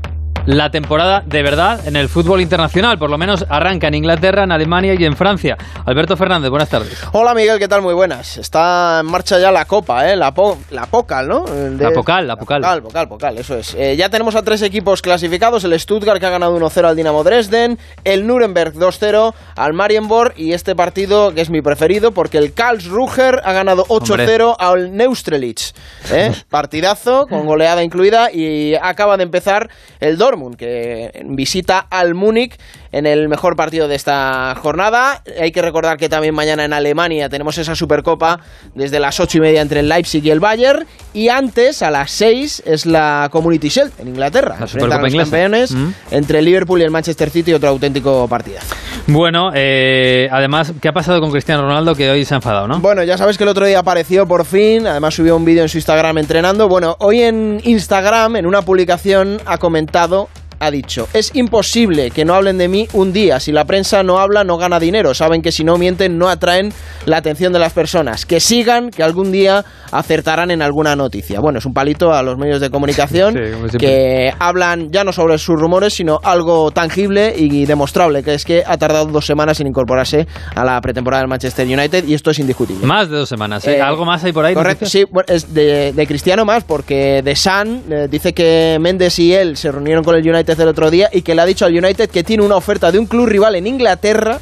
la 0.46 0.72
temporada 0.72 1.24
de 1.26 1.44
verdad 1.44 1.88
en 1.88 1.96
el 1.96 2.10
fútbol 2.10 2.42
internacional. 2.42 2.98
Por 2.98 3.10
lo 3.10 3.18
menos 3.18 3.46
arranca 3.50 3.88
en 3.88 3.96
Inglaterra, 3.96 4.44
en 4.44 4.52
Alemania 4.52 4.96
y 4.98 5.06
en 5.06 5.16
Francia. 5.16 5.58
Alberto 5.86 6.18
Fernández, 6.18 6.50
buenas 6.50 6.70
tardes. 6.70 6.98
Hola 7.12 7.34
Miguel, 7.34 7.60
¿qué 7.60 7.68
tal? 7.68 7.82
Muy 7.82 7.94
buenas. 7.94 8.38
Está 8.38 9.00
en 9.02 9.06
marcha 9.08 9.40
ya 9.40 9.52
la 9.52 9.66
Copa, 9.66 10.10
¿eh? 10.10 10.16
La, 10.16 10.34
po 10.34 10.58
la 10.72 10.86
Pocal, 10.86 11.28
¿no? 11.28 11.46
La 11.78 11.92
Pocal, 11.92 12.28
la 12.28 12.36
Pocal. 12.36 12.62
La 12.62 12.82
Pocal, 12.82 13.08
Pocal, 13.08 13.38
eso 13.38 13.58
es. 13.58 13.76
Eh, 13.76 13.96
ya 13.96 14.10
tenemos 14.10 14.36
a 14.36 14.44
tres 14.44 14.62
equipos 14.62 15.02
clasificados. 15.02 15.64
El 15.64 15.80
Stuttgart 15.80 16.20
que 16.20 16.26
ha 16.26 16.32
ganado 16.32 16.58
1-0 16.58 16.86
al 16.86 16.96
Dinamo 16.96 17.24
Dresden, 17.24 17.78
el 18.04 18.26
Nuremberg 18.26 18.74
2-0 18.74 19.34
al 19.56 19.74
Marienborg 19.74 20.34
y 20.38 20.54
este 20.54 20.76
partido 20.76 21.34
que 21.34 21.42
es 21.42 21.50
mi 21.50 21.62
preferido 21.62 22.12
porque 22.12 22.38
el 22.38 22.54
Karlsruher 22.54 23.42
ha 23.44 23.54
ganado 23.54 23.86
8-0 23.86 24.56
al 24.58 24.96
Neustrelitz. 24.96 25.74
¿eh? 26.12 26.32
Partidazo, 26.50 27.28
con 27.28 27.46
goleada 27.46 27.84
incluida 27.84 28.32
y 28.32 28.76
acaba 28.76 29.18
de 29.18 29.24
empezar 29.24 29.70
el 30.00 30.18
Dortmund, 30.32 30.56
que 30.56 31.12
visita 31.26 31.80
al 31.80 32.16
Múnich 32.16 32.58
en 32.92 33.06
el 33.06 33.30
mejor 33.30 33.56
partido 33.56 33.88
de 33.88 33.96
esta 33.96 34.56
jornada. 34.62 35.24
Hay 35.40 35.52
que 35.52 35.62
recordar 35.62 35.98
que 35.98 36.10
también 36.10 36.36
mañana 36.36 36.66
en 36.66 36.74
Alemania 36.74 37.30
tenemos 37.30 37.58
esa 37.58 37.76
Supercopa 37.76 38.40
desde 38.76 39.00
las 39.00 39.20
ocho 39.20 39.38
y 39.38 39.42
media 39.42 39.62
entre 39.62 39.80
el 39.82 39.90
Leipzig 39.90 40.26
y 40.26 40.30
el 40.30 40.40
Bayern. 40.40 40.86
Y 41.14 41.30
antes, 41.30 41.82
a 41.82 41.92
las 41.92 42.12
6, 42.12 42.64
es 42.66 42.86
la 42.86 43.30
Community 43.32 43.70
Shield 43.70 43.92
en 44.00 44.10
Inglaterra. 44.10 44.58
La 44.60 44.68
Supercopa 44.68 45.02
los 45.02 45.16
campeones 45.16 45.72
Mm. 45.72 45.90
entre 46.12 46.40
el 46.40 46.46
Liverpool 46.46 46.82
y 46.82 46.84
el 46.84 46.92
Manchester 46.92 47.30
City, 47.30 47.54
otro 47.54 47.70
auténtico 47.70 48.28
partidazo. 48.28 48.76
Bueno, 49.08 49.52
eh, 49.56 50.28
además, 50.32 50.74
¿qué 50.82 50.88
ha 50.90 50.94
pasado 50.94 51.20
con 51.22 51.32
Cristiano 51.32 51.64
Ronaldo 51.64 51.96
que 51.96 52.10
hoy 52.10 52.24
se 52.26 52.34
ha 52.34 52.38
enfadado, 52.38 52.68
no? 52.68 52.80
Bueno, 52.80 53.04
ya 53.04 53.18
sabes 53.18 53.38
que 53.38 53.44
el 53.44 53.50
otro 53.50 53.66
día 53.66 53.80
apareció 53.80 54.28
por 54.28 54.46
fin, 54.46 54.86
además 54.86 55.14
subió 55.16 55.36
un 55.36 55.44
vídeo 55.46 55.64
en 55.64 55.70
su 55.70 55.78
Instagram 55.78 56.18
entrenando. 56.20 56.68
Bueno, 56.68 56.96
hoy 57.00 57.22
en 57.22 57.60
Instagram, 57.64 58.36
en 58.36 58.46
una 58.46 58.62
publicación, 58.62 59.40
ha 59.46 59.58
comentado, 59.58 60.30
ha 60.62 60.72
dicho, 60.72 61.08
es 61.14 61.32
imposible 61.34 62.12
que 62.12 62.24
no 62.24 62.36
hablen 62.36 62.58
de 62.58 62.68
mí 62.68 62.88
un 62.94 63.12
día. 63.12 63.40
Si 63.40 63.52
la 63.52 63.66
prensa 63.66 64.04
no 64.04 64.20
habla, 64.20 64.44
no 64.44 64.58
gana 64.58 64.80
dinero. 64.80 65.14
Saben 65.14 65.42
que 65.42 65.52
si 65.52 65.64
no 65.64 65.78
mienten, 65.78 66.18
no 66.18 66.30
atraen 66.30 66.72
la 67.06 67.18
atención 67.18 67.52
de 67.52 67.60
las 67.60 67.74
personas. 67.74 68.26
Que 68.26 68.40
sigan, 68.40 68.92
que 68.92 69.04
algún 69.04 69.32
día 69.32 69.66
acertarán 69.92 70.52
en 70.52 70.62
alguna 70.62 70.96
noticia. 70.96 71.40
Bueno, 71.40 71.60
es 71.60 71.66
un 71.66 71.74
palito 71.74 72.14
a 72.14 72.22
los 72.24 72.38
medios 72.38 72.62
de 72.62 72.70
comunicación 72.70 73.36
Sí, 73.72 73.78
que 73.78 74.32
hablan 74.40 74.92
ya 74.92 75.04
no 75.04 75.12
sobre 75.12 75.38
sus 75.38 75.60
rumores, 75.60 75.94
sino 75.94 76.20
algo 76.24 76.72
tangible 76.72 77.34
y 77.36 77.66
demostrable, 77.66 78.24
que 78.24 78.34
es 78.34 78.46
que 78.46 78.64
ha 78.66 78.78
tardado 78.78 79.06
dos 79.06 79.26
semanas 79.26 79.60
en 79.60 79.68
incorporarse 79.68 80.28
a 80.56 80.64
la 80.64 80.80
pretemporada 80.82 81.22
del 81.22 81.30
Manchester 81.30 81.66
United 81.66 82.06
y 82.08 82.14
esto 82.14 82.32
es 82.32 82.40
indiscutible. 82.40 82.86
Más 82.86 83.10
de 83.10 83.18
dos 83.18 83.30
semanas, 83.30 83.68
¿eh? 83.68 83.78
Eh, 83.78 83.82
¿Algo 83.82 84.06
más 84.06 84.24
hay 84.24 84.32
por 84.32 84.46
ahí? 84.46 84.54
Correcto, 84.54 84.86
sí, 84.86 85.06
bueno, 85.10 85.26
es 85.28 85.54
de, 85.54 85.94
de 85.94 86.08
Cristiano 86.08 86.46
más, 86.46 86.64
porque 86.64 87.22
de 87.24 87.36
San 87.36 87.82
eh, 87.90 88.08
dice 88.10 88.34
que 88.34 88.78
Méndez 88.80 89.18
y 89.20 89.34
él 89.34 89.58
se 89.58 89.72
reunieron 89.72 90.04
con 90.04 90.16
el 90.16 90.28
United 90.28 90.51
el 90.60 90.68
otro 90.68 90.92
día 90.92 91.10
y 91.12 91.22
que 91.22 91.36
le 91.36 91.42
ha 91.42 91.46
dicho 91.46 91.66
al 91.66 91.78
United 91.78 92.10
que 92.10 92.24
tiene 92.24 92.44
una 92.44 92.56
oferta 92.56 92.92
de 92.92 93.00
un 93.00 93.06
club 93.06 93.28
rival 93.28 93.56
en 93.56 93.68
Inglaterra 93.68 94.40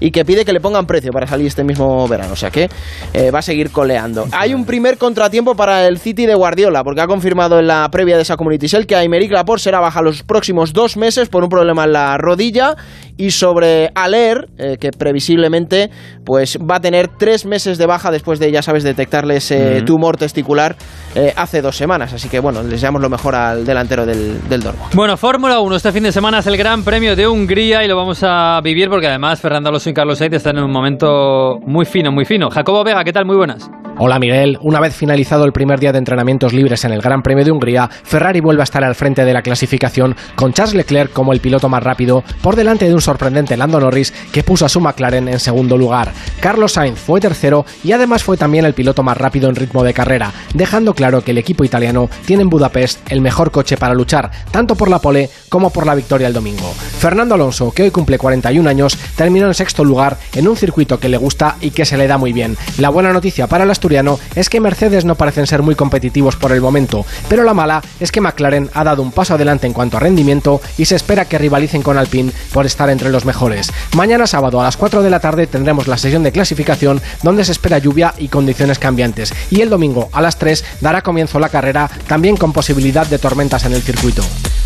y 0.00 0.10
que 0.10 0.24
pide 0.24 0.44
que 0.44 0.52
le 0.52 0.60
pongan 0.60 0.86
precio 0.86 1.12
para 1.12 1.26
salir 1.26 1.46
este 1.46 1.64
mismo 1.64 2.06
verano. 2.08 2.32
O 2.32 2.36
sea 2.36 2.50
que 2.50 2.68
eh, 3.12 3.30
va 3.30 3.40
a 3.40 3.42
seguir 3.42 3.70
coleando. 3.70 4.26
Hay 4.32 4.54
un 4.54 4.64
primer 4.64 4.98
contratiempo 4.98 5.54
para 5.54 5.86
el 5.86 5.98
City 5.98 6.26
de 6.26 6.34
Guardiola, 6.34 6.84
porque 6.84 7.00
ha 7.00 7.06
confirmado 7.06 7.58
en 7.58 7.66
la 7.66 7.88
previa 7.90 8.16
de 8.16 8.22
esa 8.22 8.36
Community 8.36 8.66
Shield 8.66 8.86
que 8.86 8.96
Aymeric 8.96 9.32
Laporte 9.32 9.64
será 9.64 9.80
baja 9.80 10.02
los 10.02 10.22
próximos 10.22 10.72
dos 10.72 10.96
meses 10.96 11.28
por 11.28 11.42
un 11.42 11.48
problema 11.48 11.84
en 11.84 11.92
la 11.92 12.18
rodilla. 12.18 12.76
Y 13.16 13.30
sobre 13.30 13.90
Aler, 13.94 14.48
eh, 14.58 14.76
que 14.78 14.90
previsiblemente 14.90 15.90
pues 16.24 16.58
va 16.58 16.76
a 16.76 16.80
tener 16.80 17.08
tres 17.08 17.46
meses 17.46 17.78
de 17.78 17.86
baja 17.86 18.10
después 18.10 18.38
de, 18.38 18.50
ya 18.50 18.62
sabes, 18.62 18.84
detectarle 18.84 19.36
ese 19.36 19.82
tumor 19.82 20.16
testicular 20.16 20.76
eh, 21.14 21.32
hace 21.36 21.62
dos 21.62 21.76
semanas. 21.76 22.12
Así 22.12 22.28
que 22.28 22.40
bueno, 22.40 22.62
les 22.62 22.72
deseamos 22.72 23.00
lo 23.00 23.08
mejor 23.08 23.34
al 23.34 23.64
delantero 23.64 24.04
del, 24.04 24.48
del 24.48 24.62
Dortmund. 24.62 24.94
Bueno, 24.94 25.16
Fórmula 25.16 25.60
1, 25.60 25.76
este 25.76 25.92
fin 25.92 26.02
de 26.02 26.12
semana 26.12 26.40
es 26.40 26.46
el 26.46 26.56
Gran 26.56 26.82
Premio 26.84 27.16
de 27.16 27.26
Hungría 27.26 27.84
y 27.84 27.88
lo 27.88 27.96
vamos 27.96 28.20
a 28.22 28.60
vivir 28.62 28.88
porque 28.88 29.06
además 29.06 29.40
Fernando 29.40 29.70
Alonso 29.70 29.90
y 29.90 29.94
Carlos 29.94 30.18
Sainz 30.18 30.34
están 30.34 30.58
en 30.58 30.64
un 30.64 30.72
momento 30.72 31.58
muy 31.64 31.86
fino, 31.86 32.12
muy 32.12 32.24
fino. 32.24 32.50
Jacobo 32.50 32.84
Vega, 32.84 33.02
¿qué 33.04 33.12
tal? 33.12 33.24
Muy 33.24 33.36
buenas. 33.36 33.70
Hola 33.98 34.18
Miguel, 34.18 34.58
una 34.60 34.78
vez 34.78 34.94
finalizado 34.94 35.46
el 35.46 35.52
primer 35.52 35.80
día 35.80 35.90
de 35.90 35.96
entrenamientos 35.96 36.52
libres 36.52 36.84
en 36.84 36.92
el 36.92 37.00
Gran 37.00 37.22
Premio 37.22 37.46
de 37.46 37.50
Hungría, 37.50 37.88
Ferrari 37.88 38.42
vuelve 38.42 38.60
a 38.60 38.64
estar 38.64 38.84
al 38.84 38.94
frente 38.94 39.24
de 39.24 39.32
la 39.32 39.40
clasificación 39.40 40.14
con 40.34 40.52
Charles 40.52 40.74
Leclerc 40.74 41.14
como 41.14 41.32
el 41.32 41.40
piloto 41.40 41.70
más 41.70 41.82
rápido 41.82 42.22
por 42.42 42.56
delante 42.56 42.84
de 42.84 42.92
un 42.92 43.00
sorprendente 43.06 43.56
Lando 43.56 43.80
Norris 43.80 44.12
que 44.32 44.42
puso 44.42 44.66
a 44.66 44.68
su 44.68 44.80
McLaren 44.80 45.28
en 45.28 45.40
segundo 45.40 45.78
lugar. 45.78 46.12
Carlos 46.40 46.72
Sainz 46.72 46.98
fue 46.98 47.20
tercero 47.20 47.64
y 47.82 47.92
además 47.92 48.22
fue 48.22 48.36
también 48.36 48.66
el 48.66 48.74
piloto 48.74 49.02
más 49.02 49.16
rápido 49.16 49.48
en 49.48 49.56
ritmo 49.56 49.82
de 49.82 49.94
carrera, 49.94 50.32
dejando 50.54 50.92
claro 50.92 51.22
que 51.22 51.30
el 51.30 51.38
equipo 51.38 51.64
italiano 51.64 52.10
tiene 52.26 52.42
en 52.42 52.50
Budapest 52.50 53.00
el 53.10 53.20
mejor 53.20 53.50
coche 53.50 53.76
para 53.76 53.94
luchar, 53.94 54.30
tanto 54.50 54.74
por 54.74 54.90
la 54.90 54.98
pole 54.98 55.30
como 55.48 55.70
por 55.70 55.86
la 55.86 55.94
victoria 55.94 56.26
el 56.26 56.34
domingo. 56.34 56.74
Fernando 56.98 57.34
Alonso, 57.36 57.70
que 57.70 57.84
hoy 57.84 57.90
cumple 57.90 58.18
41 58.18 58.68
años, 58.68 58.98
terminó 59.14 59.46
en 59.46 59.54
sexto 59.54 59.84
lugar 59.84 60.18
en 60.34 60.48
un 60.48 60.56
circuito 60.56 60.98
que 60.98 61.08
le 61.08 61.16
gusta 61.16 61.56
y 61.60 61.70
que 61.70 61.84
se 61.84 61.96
le 61.96 62.08
da 62.08 62.18
muy 62.18 62.32
bien. 62.32 62.56
La 62.78 62.90
buena 62.90 63.12
noticia 63.12 63.46
para 63.46 63.64
el 63.64 63.70
asturiano 63.70 64.18
es 64.34 64.50
que 64.50 64.60
Mercedes 64.60 65.04
no 65.04 65.14
parecen 65.14 65.46
ser 65.46 65.62
muy 65.62 65.76
competitivos 65.76 66.36
por 66.36 66.52
el 66.52 66.60
momento, 66.60 67.06
pero 67.28 67.44
la 67.44 67.54
mala 67.54 67.82
es 68.00 68.10
que 68.10 68.20
McLaren 68.20 68.70
ha 68.74 68.84
dado 68.84 69.02
un 69.02 69.12
paso 69.12 69.34
adelante 69.34 69.66
en 69.66 69.72
cuanto 69.72 69.96
a 69.96 70.00
rendimiento 70.00 70.60
y 70.76 70.86
se 70.86 70.96
espera 70.96 71.26
que 71.26 71.38
rivalicen 71.38 71.82
con 71.82 71.98
Alpine 71.98 72.32
por 72.52 72.66
estar 72.66 72.90
entre 72.96 73.10
los 73.10 73.26
mejores. 73.26 73.70
Mañana 73.94 74.26
sábado 74.26 74.58
a 74.58 74.64
las 74.64 74.78
4 74.78 75.02
de 75.02 75.10
la 75.10 75.20
tarde 75.20 75.46
tendremos 75.46 75.86
la 75.86 75.98
sesión 75.98 76.22
de 76.22 76.32
clasificación 76.32 77.02
donde 77.22 77.44
se 77.44 77.52
espera 77.52 77.76
lluvia 77.76 78.14
y 78.16 78.28
condiciones 78.28 78.78
cambiantes 78.78 79.34
y 79.50 79.60
el 79.60 79.68
domingo 79.68 80.08
a 80.12 80.22
las 80.22 80.38
3 80.38 80.64
dará 80.80 81.02
comienzo 81.02 81.38
la 81.38 81.50
carrera 81.50 81.90
también 82.08 82.38
con 82.38 82.54
posibilidad 82.54 83.06
de 83.06 83.18
tormentas 83.18 83.66
en 83.66 83.74
el 83.74 83.82
circuito. 83.82 84.22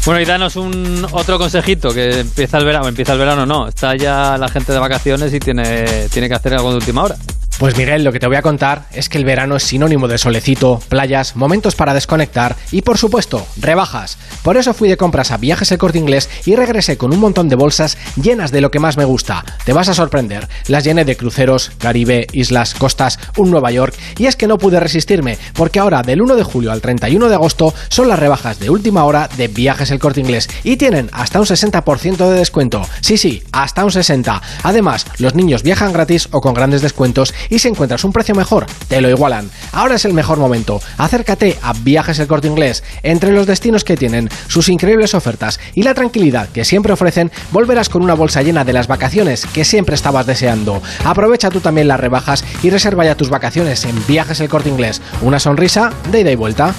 Bueno, 0.06 0.20
y 0.20 0.24
danos 0.24 0.54
un 0.54 1.04
otro 1.10 1.38
consejito, 1.38 1.92
que 1.92 2.20
empieza 2.20 2.58
el 2.58 2.64
verano, 2.64 2.86
empieza 2.86 3.14
el 3.14 3.18
verano 3.18 3.44
no, 3.44 3.66
está 3.66 3.96
ya 3.96 4.38
la 4.38 4.48
gente 4.48 4.72
de 4.72 4.78
vacaciones 4.78 5.34
y 5.34 5.40
tiene, 5.40 6.08
tiene 6.08 6.28
que 6.28 6.34
hacer 6.34 6.54
algo 6.54 6.70
de 6.70 6.76
última 6.76 7.02
hora. 7.02 7.16
Pues 7.60 7.76
Miguel, 7.76 8.04
lo 8.04 8.12
que 8.12 8.18
te 8.18 8.26
voy 8.26 8.36
a 8.36 8.42
contar 8.42 8.86
es 8.90 9.10
que 9.10 9.18
el 9.18 9.26
verano 9.26 9.54
es 9.54 9.64
sinónimo 9.64 10.08
de 10.08 10.16
solecito, 10.16 10.80
playas, 10.88 11.36
momentos 11.36 11.74
para 11.74 11.92
desconectar 11.92 12.56
y 12.72 12.80
por 12.80 12.96
supuesto, 12.96 13.46
rebajas. 13.58 14.16
Por 14.42 14.56
eso 14.56 14.72
fui 14.72 14.88
de 14.88 14.96
compras 14.96 15.30
a 15.30 15.36
Viajes 15.36 15.70
El 15.70 15.76
Corte 15.76 15.98
Inglés 15.98 16.30
y 16.46 16.56
regresé 16.56 16.96
con 16.96 17.12
un 17.12 17.20
montón 17.20 17.50
de 17.50 17.56
bolsas 17.56 17.98
llenas 18.16 18.50
de 18.50 18.62
lo 18.62 18.70
que 18.70 18.78
más 18.78 18.96
me 18.96 19.04
gusta. 19.04 19.44
Te 19.66 19.74
vas 19.74 19.90
a 19.90 19.94
sorprender. 19.94 20.48
Las 20.68 20.84
llené 20.84 21.04
de 21.04 21.18
cruceros, 21.18 21.70
Caribe, 21.76 22.26
islas, 22.32 22.72
costas, 22.72 23.18
un 23.36 23.50
Nueva 23.50 23.70
York 23.70 23.94
y 24.16 24.24
es 24.24 24.36
que 24.36 24.46
no 24.46 24.56
pude 24.56 24.80
resistirme 24.80 25.36
porque 25.52 25.80
ahora 25.80 26.00
del 26.00 26.22
1 26.22 26.36
de 26.36 26.44
julio 26.44 26.72
al 26.72 26.80
31 26.80 27.28
de 27.28 27.34
agosto 27.34 27.74
son 27.90 28.08
las 28.08 28.18
rebajas 28.18 28.58
de 28.58 28.70
última 28.70 29.04
hora 29.04 29.28
de 29.36 29.48
Viajes 29.48 29.90
El 29.90 29.98
Corte 29.98 30.20
Inglés 30.20 30.48
y 30.64 30.78
tienen 30.78 31.10
hasta 31.12 31.38
un 31.38 31.44
60% 31.44 32.16
de 32.16 32.38
descuento. 32.38 32.80
Sí, 33.02 33.18
sí, 33.18 33.42
hasta 33.52 33.84
un 33.84 33.92
60. 33.92 34.40
Además, 34.62 35.04
los 35.18 35.34
niños 35.34 35.62
viajan 35.62 35.92
gratis 35.92 36.26
o 36.30 36.40
con 36.40 36.54
grandes 36.54 36.80
descuentos 36.80 37.34
y 37.50 37.58
si 37.58 37.68
encuentras 37.68 38.04
un 38.04 38.12
precio 38.12 38.34
mejor, 38.34 38.66
te 38.88 39.00
lo 39.00 39.10
igualan. 39.10 39.50
Ahora 39.72 39.96
es 39.96 40.04
el 40.04 40.14
mejor 40.14 40.38
momento. 40.38 40.80
Acércate 40.96 41.58
a 41.62 41.74
Viajes 41.74 42.18
El 42.18 42.28
Corte 42.28 42.48
Inglés. 42.48 42.82
Entre 43.02 43.32
los 43.32 43.46
destinos 43.46 43.84
que 43.84 43.96
tienen, 43.96 44.30
sus 44.46 44.68
increíbles 44.68 45.14
ofertas 45.14 45.60
y 45.74 45.82
la 45.82 45.94
tranquilidad 45.94 46.48
que 46.48 46.64
siempre 46.64 46.92
ofrecen, 46.92 47.30
volverás 47.50 47.88
con 47.88 48.02
una 48.02 48.14
bolsa 48.14 48.42
llena 48.42 48.64
de 48.64 48.72
las 48.72 48.86
vacaciones 48.86 49.46
que 49.46 49.64
siempre 49.64 49.94
estabas 49.94 50.26
deseando. 50.26 50.80
Aprovecha 51.04 51.50
tú 51.50 51.60
también 51.60 51.88
las 51.88 52.00
rebajas 52.00 52.44
y 52.62 52.70
reserva 52.70 53.04
ya 53.04 53.16
tus 53.16 53.28
vacaciones 53.28 53.84
en 53.84 54.06
Viajes 54.06 54.40
El 54.40 54.48
Corte 54.48 54.68
Inglés. 54.68 55.02
Una 55.20 55.40
sonrisa 55.40 55.92
de 56.10 56.20
ida 56.20 56.30
y 56.30 56.36
vuelta. 56.36 56.74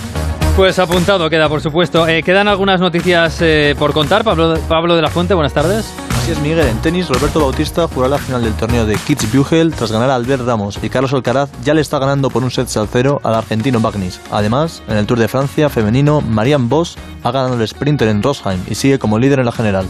Pues 0.56 0.78
apuntado 0.80 1.30
queda, 1.30 1.48
por 1.50 1.62
supuesto. 1.62 2.08
Eh, 2.08 2.24
quedan 2.24 2.48
algunas 2.48 2.80
noticias 2.80 3.38
eh, 3.42 3.74
por 3.80 3.94
contar. 3.94 4.24
Pablo, 4.24 4.58
Pablo 4.68 4.96
de 4.96 5.02
la 5.02 5.10
Fuente, 5.10 5.34
buenas 5.34 5.54
tardes. 5.54 5.92
Así 6.18 6.32
es, 6.32 6.40
Miguel. 6.40 6.60
En 6.60 6.78
tenis, 6.82 7.08
Roberto 7.08 7.40
Bautista 7.40 7.88
jugará 7.88 8.12
la 8.12 8.18
final 8.20 8.44
del 8.44 8.54
torneo 8.54 8.86
de 8.86 8.96
Kitzbühel 8.96 9.74
tras 9.74 9.92
ganar 9.92 10.12
a 10.12 10.16
Albert 10.16 10.46
Ramos 10.46 10.78
y 10.84 10.90
Carlos 10.90 11.14
Alcaraz 11.14 11.50
ya 11.64 11.74
le 11.74 11.82
está 11.82 11.98
ganando 11.98 12.30
por 12.30 12.44
un 12.44 12.52
set 12.52 12.68
al 12.78 12.88
cero 12.88 13.20
al 13.24 13.34
argentino 13.34 13.80
Bagnis. 13.80 14.20
Además, 14.30 14.84
en 14.88 14.98
el 14.98 15.08
Tour 15.08 15.18
de 15.20 15.28
Francia 15.28 15.70
femenino, 15.70 16.22
Marianne 16.22 16.68
Vos 16.68 16.98
ha 17.24 17.32
ganado 17.32 17.56
el 17.56 17.68
sprinter 17.68 18.10
en 18.10 18.22
Rosheim 18.22 18.62
y 18.70 18.76
sigue 18.76 19.00
como 19.00 19.18
líder 19.18 19.40
en 19.40 19.46
la 19.46 19.52
general. 19.52 19.88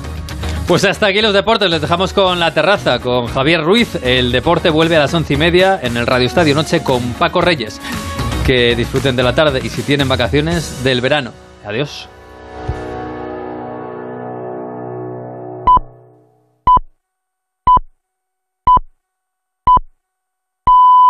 Pues 0.67 0.85
hasta 0.85 1.07
aquí 1.07 1.21
los 1.21 1.33
deportes, 1.33 1.69
les 1.69 1.81
dejamos 1.81 2.13
con 2.13 2.39
la 2.39 2.53
terraza, 2.53 2.99
con 2.99 3.27
Javier 3.27 3.61
Ruiz. 3.61 3.97
El 4.03 4.31
deporte 4.31 4.69
vuelve 4.69 4.95
a 4.95 4.99
las 4.99 5.13
once 5.13 5.33
y 5.33 5.37
media 5.37 5.77
en 5.83 5.97
el 5.97 6.07
Radio 6.07 6.27
Estadio 6.27 6.55
Noche 6.55 6.81
con 6.81 7.01
Paco 7.13 7.41
Reyes. 7.41 7.81
Que 8.45 8.75
disfruten 8.75 9.15
de 9.15 9.23
la 9.23 9.35
tarde 9.35 9.61
y 9.63 9.69
si 9.69 9.83
tienen 9.83 10.07
vacaciones, 10.07 10.83
del 10.83 11.01
verano. 11.01 11.31
Adiós. 11.65 12.09